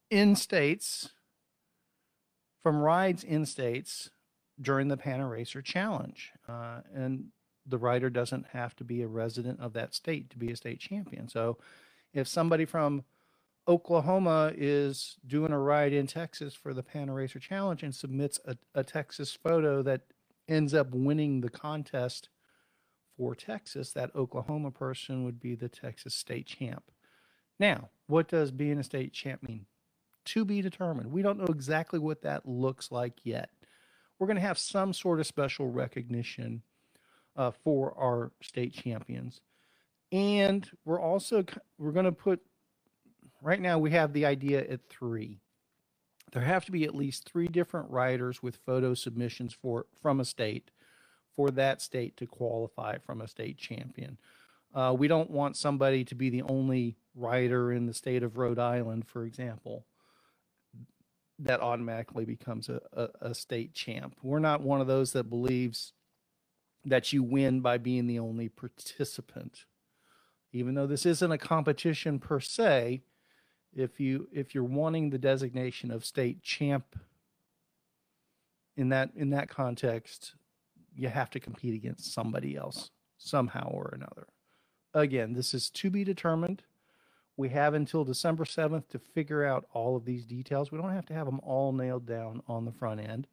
in 0.09 0.35
states 0.35 1.09
from 2.63 2.77
rides 2.77 3.23
in 3.23 3.45
states 3.45 4.09
during 4.59 4.87
the 4.87 4.97
Panaracer 4.97 5.63
Challenge. 5.63 6.31
Uh, 6.47 6.81
and 6.93 7.27
the 7.65 7.77
rider 7.77 8.09
doesn't 8.09 8.47
have 8.53 8.75
to 8.77 8.83
be 8.83 9.01
a 9.01 9.07
resident 9.07 9.59
of 9.59 9.73
that 9.73 9.93
state 9.93 10.29
to 10.29 10.37
be 10.37 10.51
a 10.51 10.55
state 10.55 10.79
champion. 10.79 11.27
So 11.27 11.57
if 12.13 12.27
somebody 12.27 12.65
from 12.65 13.03
Oklahoma 13.67 14.53
is 14.55 15.17
doing 15.25 15.51
a 15.51 15.59
ride 15.59 15.93
in 15.93 16.07
Texas 16.07 16.53
for 16.53 16.73
the 16.73 16.83
Panaracer 16.83 17.41
Challenge 17.41 17.83
and 17.83 17.93
submits 17.93 18.39
a, 18.45 18.57
a 18.73 18.83
Texas 18.83 19.37
photo 19.41 19.81
that 19.83 20.01
ends 20.47 20.73
up 20.73 20.91
winning 20.91 21.41
the 21.41 21.49
contest 21.49 22.29
for 23.17 23.35
Texas, 23.35 23.91
that 23.91 24.15
Oklahoma 24.15 24.71
person 24.71 25.25
would 25.25 25.39
be 25.39 25.55
the 25.55 25.67
Texas 25.69 26.13
state 26.13 26.45
champ. 26.45 26.83
Now, 27.59 27.89
what 28.05 28.27
does 28.27 28.51
being 28.51 28.77
a 28.77 28.83
state 28.83 29.11
champ 29.11 29.43
mean? 29.43 29.65
To 30.27 30.43
be 30.43 30.61
determined. 30.61 31.11
We 31.11 31.21
don't 31.21 31.39
know 31.39 31.45
exactly 31.45 31.99
what 31.99 32.23
that 32.23 32.45
looks 32.45 32.91
like 32.91 33.13
yet. 33.23 33.49
We're 34.19 34.27
going 34.27 34.35
to 34.35 34.41
have 34.41 34.57
some 34.57 34.91
sort 34.91 35.21
of 35.21 35.27
special 35.27 35.69
recognition 35.69 36.63
uh, 37.37 37.51
for 37.63 37.97
our 37.97 38.33
state 38.41 38.73
champions, 38.73 39.39
and 40.11 40.69
we're 40.83 40.99
also 40.99 41.45
we're 41.77 41.91
going 41.93 42.05
to 42.05 42.11
put 42.11 42.41
right 43.41 43.61
now 43.61 43.79
we 43.79 43.91
have 43.91 44.11
the 44.11 44.25
idea 44.25 44.59
at 44.69 44.89
three. 44.89 45.39
There 46.33 46.43
have 46.43 46.65
to 46.65 46.73
be 46.73 46.83
at 46.83 46.93
least 46.93 47.29
three 47.29 47.47
different 47.47 47.89
writers 47.89 48.43
with 48.43 48.57
photo 48.65 48.95
submissions 48.95 49.53
for 49.53 49.85
from 50.01 50.19
a 50.19 50.25
state 50.25 50.71
for 51.37 51.51
that 51.51 51.81
state 51.81 52.17
to 52.17 52.25
qualify 52.25 52.97
from 52.97 53.21
a 53.21 53.27
state 53.29 53.57
champion. 53.57 54.17
Uh, 54.75 54.93
we 54.97 55.07
don't 55.07 55.31
want 55.31 55.55
somebody 55.55 56.03
to 56.03 56.15
be 56.15 56.29
the 56.29 56.41
only 56.41 56.97
writer 57.15 57.71
in 57.71 57.85
the 57.85 57.93
state 57.93 58.23
of 58.23 58.37
Rhode 58.37 58.59
Island, 58.59 59.07
for 59.07 59.23
example. 59.23 59.85
That 61.39 61.61
automatically 61.61 62.25
becomes 62.25 62.69
a, 62.69 62.81
a, 62.93 63.29
a 63.29 63.35
state 63.35 63.73
champ. 63.73 64.15
We're 64.23 64.39
not 64.39 64.61
one 64.61 64.81
of 64.81 64.87
those 64.87 65.13
that 65.13 65.29
believes 65.29 65.93
that 66.85 67.13
you 67.13 67.21
win 67.21 67.61
by 67.61 67.77
being 67.77 68.07
the 68.07 68.19
only 68.19 68.49
participant. 68.49 69.65
Even 70.51 70.73
though 70.73 70.87
this 70.87 71.05
isn't 71.05 71.31
a 71.31 71.37
competition 71.37 72.17
per 72.17 72.39
se, 72.39 73.01
if 73.77 73.99
you 73.99 74.27
if 74.33 74.55
you're 74.55 74.63
wanting 74.63 75.09
the 75.09 75.17
designation 75.17 75.91
of 75.91 76.03
state 76.03 76.41
champ 76.41 76.97
in 78.75 78.89
that 78.89 79.11
in 79.15 79.29
that 79.29 79.49
context 79.49 80.33
you 80.95 81.07
have 81.07 81.29
to 81.29 81.39
compete 81.39 81.75
against 81.75 82.13
somebody 82.13 82.55
else 82.55 82.89
somehow 83.17 83.69
or 83.69 83.93
another 83.93 84.27
again 84.93 85.33
this 85.33 85.53
is 85.53 85.69
to 85.69 85.89
be 85.89 86.03
determined 86.03 86.63
we 87.37 87.49
have 87.49 87.75
until 87.75 88.03
december 88.03 88.43
7th 88.43 88.87
to 88.89 88.99
figure 88.99 89.45
out 89.45 89.65
all 89.71 89.95
of 89.95 90.05
these 90.05 90.25
details. 90.25 90.71
We 90.71 90.79
don't 90.79 90.93
have 90.93 91.05
to 91.05 91.13
have 91.13 91.27
them 91.27 91.39
all 91.43 91.71
nailed 91.71 92.05
down 92.05 92.41
on 92.47 92.65
the 92.65 92.71
front 92.71 92.99
end. 92.99 93.27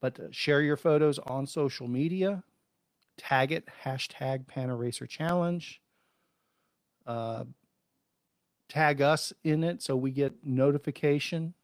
But 0.00 0.32
share 0.32 0.62
your 0.62 0.76
photos 0.76 1.18
on 1.18 1.46
social 1.46 1.88
media. 1.88 2.44
Tag 3.16 3.50
it 3.50 3.68
hashtag 3.84 4.46
Panaracer 4.46 5.08
Challenge. 5.08 5.80
Uh, 7.04 7.44
tag 8.68 9.02
us 9.02 9.32
in 9.42 9.64
it 9.64 9.82
so 9.82 9.96
we 9.96 10.12
get 10.12 10.44
notification 10.44 11.54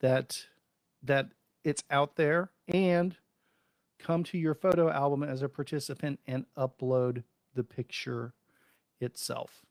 that 0.00 0.46
that 1.02 1.30
it's 1.64 1.82
out 1.90 2.14
there. 2.14 2.52
And 2.68 3.16
come 3.98 4.22
to 4.24 4.38
your 4.38 4.54
photo 4.54 4.88
album 4.88 5.24
as 5.24 5.42
a 5.42 5.48
participant 5.48 6.20
and 6.26 6.46
upload 6.56 7.24
the 7.54 7.64
picture 7.64 8.34
itself. 9.00 9.64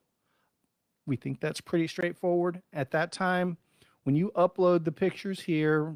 We 1.06 1.16
think 1.16 1.40
that's 1.40 1.62
pretty 1.62 1.88
straightforward. 1.88 2.62
At 2.74 2.92
that 2.92 3.12
time, 3.12 3.58
when 4.04 4.16
you 4.16 4.32
upload 4.36 4.84
the 4.84 4.92
pictures 4.92 5.42
here, 5.42 5.96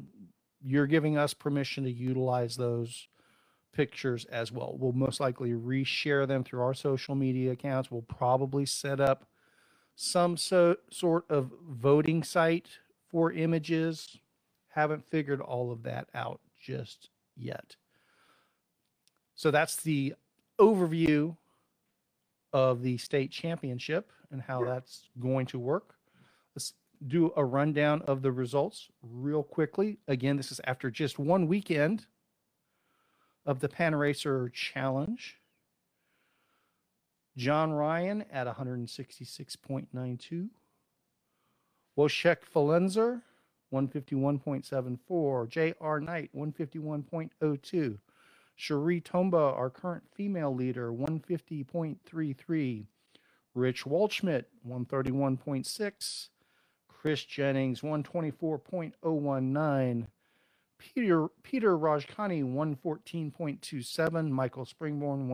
you're 0.64 0.86
giving 0.86 1.16
us 1.16 1.34
permission 1.34 1.84
to 1.84 1.90
utilize 1.90 2.56
those 2.56 3.08
pictures 3.72 4.24
as 4.26 4.50
well. 4.50 4.76
We'll 4.78 4.92
most 4.92 5.20
likely 5.20 5.50
reshare 5.50 6.26
them 6.26 6.42
through 6.42 6.62
our 6.62 6.74
social 6.74 7.14
media 7.14 7.52
accounts. 7.52 7.90
We'll 7.90 8.02
probably 8.02 8.66
set 8.66 9.00
up 9.00 9.26
some 9.94 10.36
so, 10.36 10.76
sort 10.90 11.24
of 11.30 11.52
voting 11.68 12.22
site 12.22 12.68
for 13.10 13.32
images. 13.32 14.18
Haven't 14.68 15.08
figured 15.08 15.40
all 15.40 15.70
of 15.70 15.82
that 15.84 16.08
out 16.14 16.40
just 16.60 17.10
yet. 17.36 17.76
So 19.34 19.50
that's 19.50 19.76
the 19.76 20.14
overview 20.58 21.36
of 22.56 22.80
the 22.80 22.96
state 22.96 23.30
championship 23.30 24.10
and 24.30 24.40
how 24.40 24.64
that's 24.64 25.10
going 25.20 25.44
to 25.44 25.58
work. 25.58 25.94
Let's 26.54 26.72
do 27.06 27.30
a 27.36 27.44
rundown 27.44 28.00
of 28.06 28.22
the 28.22 28.32
results 28.32 28.88
real 29.02 29.42
quickly. 29.42 29.98
Again, 30.08 30.38
this 30.38 30.50
is 30.50 30.58
after 30.64 30.90
just 30.90 31.18
one 31.18 31.48
weekend 31.48 32.06
of 33.44 33.60
the 33.60 33.68
Panaracer 33.68 34.50
Challenge. 34.54 35.36
John 37.36 37.72
Ryan 37.72 38.24
at 38.32 38.46
166.92. 38.46 40.48
Wojciech 41.98 42.38
Falenzer, 42.54 43.20
151.74. 43.70 45.48
J.R. 45.50 46.00
Knight, 46.00 46.30
151.02. 46.34 47.98
Cherie 48.56 49.02
Tomba, 49.02 49.56
our 49.56 49.70
current 49.70 50.04
female 50.14 50.54
leader, 50.54 50.90
150.33. 50.90 52.86
Rich 53.54 53.84
Waldschmidt, 53.84 54.44
131.6. 54.68 56.28
Chris 56.88 57.24
Jennings, 57.24 57.82
124.019. 57.82 60.06
Peter 60.78 61.28
Peter 61.42 61.78
Rajkani, 61.78 62.44
114.27. 62.44 64.30
Michael 64.30 64.66
Springborn, 64.66 65.28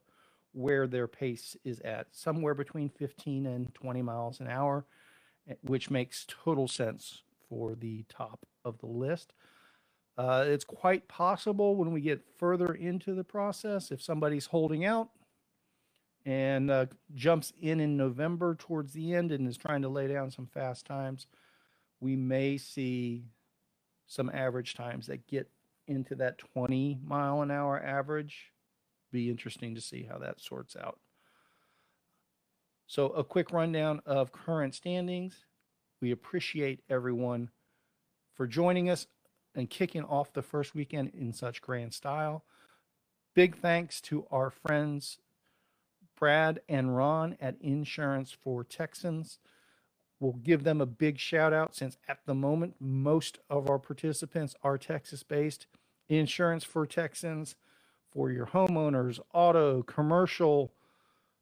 where 0.53 0.87
their 0.87 1.07
pace 1.07 1.57
is 1.65 1.79
at, 1.81 2.07
somewhere 2.11 2.53
between 2.53 2.89
15 2.89 3.47
and 3.47 3.73
20 3.73 4.01
miles 4.03 4.39
an 4.39 4.47
hour, 4.47 4.85
eh, 5.49 5.55
which 5.63 5.89
makes 5.89 6.25
total 6.27 6.67
sense 6.67 7.23
for 7.49 7.73
the 7.73 8.05
top 8.07 8.45
of 8.63 8.77
the 8.77 8.85
list. 8.85 9.33
Uh, 10.17 10.45
it's 10.47 10.63
quite 10.63 11.07
possible 11.07 11.75
when 11.75 11.91
we 11.91 11.99
get 11.99 12.23
further 12.37 12.73
into 12.73 13.13
the 13.13 13.23
process, 13.23 13.91
if 13.91 14.01
somebody's 14.01 14.45
holding 14.45 14.85
out 14.85 15.09
and 16.25 16.69
uh, 16.69 16.85
jumps 17.15 17.53
in 17.61 17.79
in 17.79 17.97
November 17.97 18.55
towards 18.55 18.93
the 18.93 19.13
end 19.13 19.31
and 19.31 19.47
is 19.47 19.57
trying 19.57 19.81
to 19.81 19.89
lay 19.89 20.07
down 20.07 20.29
some 20.29 20.45
fast 20.45 20.85
times, 20.85 21.27
we 21.99 22.15
may 22.15 22.57
see 22.57 23.23
some 24.07 24.29
average 24.33 24.73
times 24.73 25.07
that 25.07 25.25
get 25.27 25.49
into 25.87 26.15
that 26.15 26.37
20 26.37 26.99
mile 27.03 27.41
an 27.41 27.51
hour 27.51 27.81
average. 27.81 28.51
Be 29.11 29.29
interesting 29.29 29.75
to 29.75 29.81
see 29.81 30.03
how 30.09 30.17
that 30.19 30.39
sorts 30.39 30.75
out. 30.75 30.99
So, 32.87 33.07
a 33.09 33.23
quick 33.23 33.51
rundown 33.51 34.01
of 34.05 34.31
current 34.31 34.75
standings. 34.75 35.45
We 36.01 36.11
appreciate 36.11 36.83
everyone 36.89 37.49
for 38.35 38.47
joining 38.47 38.89
us 38.89 39.07
and 39.55 39.69
kicking 39.69 40.03
off 40.03 40.31
the 40.31 40.41
first 40.41 40.75
weekend 40.75 41.11
in 41.13 41.33
such 41.33 41.61
grand 41.61 41.93
style. 41.93 42.45
Big 43.33 43.57
thanks 43.57 43.99
to 44.01 44.25
our 44.31 44.49
friends 44.49 45.17
Brad 46.17 46.61
and 46.67 46.95
Ron 46.95 47.37
at 47.39 47.61
Insurance 47.61 48.35
for 48.43 48.63
Texans. 48.63 49.39
We'll 50.19 50.33
give 50.33 50.63
them 50.63 50.81
a 50.81 50.85
big 50.85 51.19
shout 51.19 51.53
out 51.53 51.75
since 51.75 51.97
at 52.07 52.19
the 52.25 52.33
moment, 52.33 52.75
most 52.79 53.39
of 53.49 53.69
our 53.69 53.77
participants 53.77 54.55
are 54.63 54.77
Texas 54.77 55.23
based. 55.23 55.67
Insurance 56.09 56.63
for 56.63 56.85
Texans 56.85 57.55
for 58.11 58.31
your 58.31 58.47
homeowners, 58.47 59.19
auto, 59.33 59.83
commercial, 59.83 60.73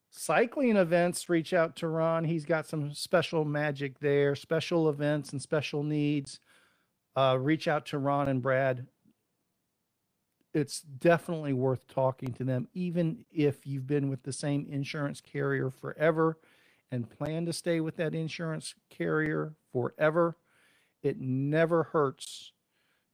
cycling 0.09 0.75
events. 0.75 1.29
Reach 1.29 1.53
out 1.53 1.75
to 1.77 1.87
Ron. 1.87 2.25
He's 2.25 2.45
got 2.45 2.67
some 2.67 2.93
special 2.93 3.45
magic 3.45 3.99
there, 3.99 4.35
special 4.35 4.89
events 4.89 5.31
and 5.31 5.41
special 5.41 5.83
needs. 5.83 6.39
Uh, 7.15 7.37
reach 7.39 7.67
out 7.67 7.85
to 7.87 7.97
Ron 7.97 8.27
and 8.27 8.41
Brad. 8.41 8.87
It's 10.53 10.81
definitely 10.81 11.53
worth 11.53 11.87
talking 11.87 12.33
to 12.33 12.43
them, 12.43 12.67
even 12.73 13.25
if 13.31 13.65
you've 13.65 13.87
been 13.87 14.09
with 14.09 14.23
the 14.23 14.33
same 14.33 14.67
insurance 14.69 15.21
carrier 15.21 15.69
forever 15.69 16.37
and 16.95 17.09
plan 17.09 17.45
to 17.45 17.53
stay 17.53 17.81
with 17.81 17.97
that 17.97 18.15
insurance 18.15 18.73
carrier 18.89 19.53
forever, 19.73 20.37
it 21.03 21.19
never 21.19 21.83
hurts 21.83 22.53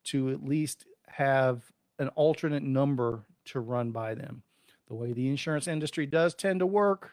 to 0.03 0.29
at 0.29 0.45
least 0.45 0.85
have 1.07 1.63
an 1.97 2.07
alternate 2.09 2.63
number 2.63 3.25
to 3.45 3.59
run 3.59 3.91
by 3.91 4.13
them. 4.13 4.43
The 4.87 4.93
way 4.93 5.13
the 5.13 5.27
insurance 5.27 5.67
industry 5.67 6.05
does 6.05 6.35
tend 6.35 6.59
to 6.59 6.65
work, 6.65 7.11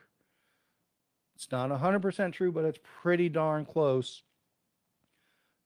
it's 1.35 1.51
not 1.51 1.71
100% 1.71 2.33
true, 2.33 2.53
but 2.53 2.65
it's 2.65 2.81
pretty 3.03 3.29
darn 3.31 3.65
close. 3.65 4.23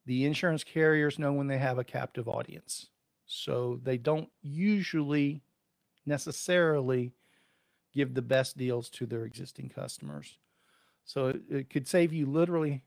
The 0.07 0.25
insurance 0.25 0.63
carriers 0.63 1.19
know 1.19 1.33
when 1.33 1.49
they 1.49 1.59
have 1.59 1.79
a 1.79 1.85
captive 1.85 2.29
audience. 2.29 2.91
So 3.27 3.81
they 3.83 3.97
don't 3.97 4.29
usually 4.41 5.43
necessarily 6.07 7.13
give 7.93 8.15
the 8.15 8.23
best 8.23 8.57
deals 8.57 8.89
to 8.91 9.07
their 9.07 9.25
existing 9.25 9.71
customers. 9.71 10.39
So 11.05 11.29
it, 11.29 11.43
it 11.51 11.71
could 11.71 11.89
save 11.89 12.13
you 12.13 12.27
literally 12.27 12.83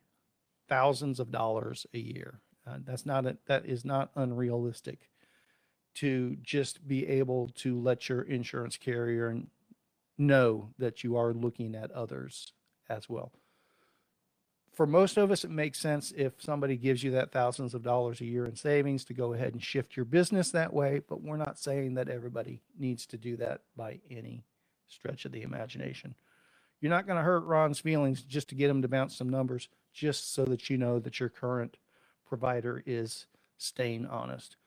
thousands 0.68 1.20
of 1.20 1.32
dollars 1.32 1.86
a 1.94 2.00
year. 2.00 2.40
Uh, 2.68 2.78
that's 2.84 3.06
not 3.06 3.26
a, 3.26 3.38
that 3.48 3.66
is 3.66 3.86
not 3.86 4.10
unrealistic 4.16 5.10
to 5.96 6.36
just 6.42 6.88
be 6.88 7.08
able 7.08 7.50
to 7.56 7.80
let 7.80 8.10
your 8.10 8.22
insurance 8.22 8.78
carrier 8.78 9.42
know 10.18 10.70
that 10.78 11.04
you 11.04 11.16
are 11.16 11.34
looking 11.34 11.76
at 11.76 11.92
others 11.92 12.54
as 12.90 13.10
well. 13.10 13.32
For 14.74 14.86
most 14.86 15.16
of 15.18 15.32
us, 15.32 15.46
it 15.46 15.52
makes 15.52 15.80
sense 15.80 16.12
if 16.18 16.34
somebody 16.42 16.76
gives 16.76 17.02
you 17.02 17.12
that 17.12 17.32
thousands 17.32 17.74
of 17.74 17.82
dollars 17.82 18.20
a 18.20 18.26
year 18.26 18.44
in 18.46 18.58
savings 18.58 19.06
to 19.06 19.14
go 19.14 19.34
ahead 19.34 19.54
and 19.54 19.64
shift 19.64 19.96
your 19.96 20.04
business 20.04 20.52
that 20.52 20.74
way, 20.74 21.02
but 21.08 21.22
we're 21.22 21.38
not 21.38 21.58
saying 21.58 21.94
that 21.94 22.10
everybody 22.10 22.62
needs 22.78 23.06
to 23.08 23.18
do 23.18 23.38
that 23.38 23.62
by 23.78 24.02
any 24.12 24.44
stretch 24.88 25.24
of 25.24 25.32
the 25.32 25.44
imagination. 25.44 26.14
You're 26.82 26.92
not 26.92 27.08
going 27.08 27.18
to 27.18 27.24
hurt 27.24 27.46
Ron's 27.46 27.80
feelings 27.80 28.22
just 28.22 28.50
to 28.50 28.56
get 28.56 28.70
him 28.70 28.82
to 28.82 28.88
bounce 28.88 29.16
some 29.16 29.30
numbers, 29.30 29.70
just 29.94 30.34
so 30.34 30.46
that 30.46 30.70
you 30.70 30.78
know 30.78 31.00
that 31.00 31.20
your 31.20 31.30
current 31.30 31.78
provider 32.28 32.84
is 32.86 33.26
staying 33.58 34.06
honest. 34.06 34.58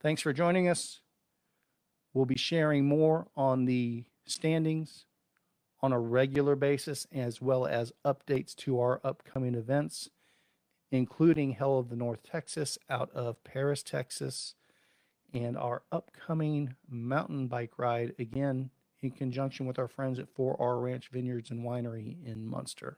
Thanks 0.00 0.22
for 0.22 0.32
joining 0.32 0.68
us. 0.68 1.00
We'll 2.12 2.26
be 2.26 2.36
sharing 2.36 2.86
more 2.86 3.26
on 3.36 3.64
the 3.64 4.04
standings 4.26 5.06
on 5.80 5.92
a 5.92 5.98
regular 5.98 6.56
basis, 6.56 7.06
as 7.12 7.42
well 7.42 7.66
as 7.66 7.92
updates 8.04 8.54
to 8.56 8.80
our 8.80 9.00
upcoming 9.04 9.54
events, 9.54 10.08
including 10.90 11.52
Hell 11.52 11.78
of 11.78 11.88
the 11.88 11.96
North 11.96 12.22
Texas 12.22 12.78
out 12.88 13.10
of 13.12 13.42
Paris, 13.44 13.82
Texas, 13.82 14.54
and 15.32 15.58
our 15.58 15.82
upcoming 15.90 16.76
mountain 16.88 17.48
bike 17.48 17.72
ride 17.78 18.14
again 18.18 18.70
in 19.04 19.10
conjunction 19.10 19.66
with 19.66 19.78
our 19.78 19.88
friends 19.88 20.18
at 20.18 20.34
4R 20.34 20.82
Ranch 20.82 21.10
Vineyards 21.12 21.50
and 21.50 21.64
Winery 21.64 22.16
in 22.24 22.50
Muenster. 22.50 22.96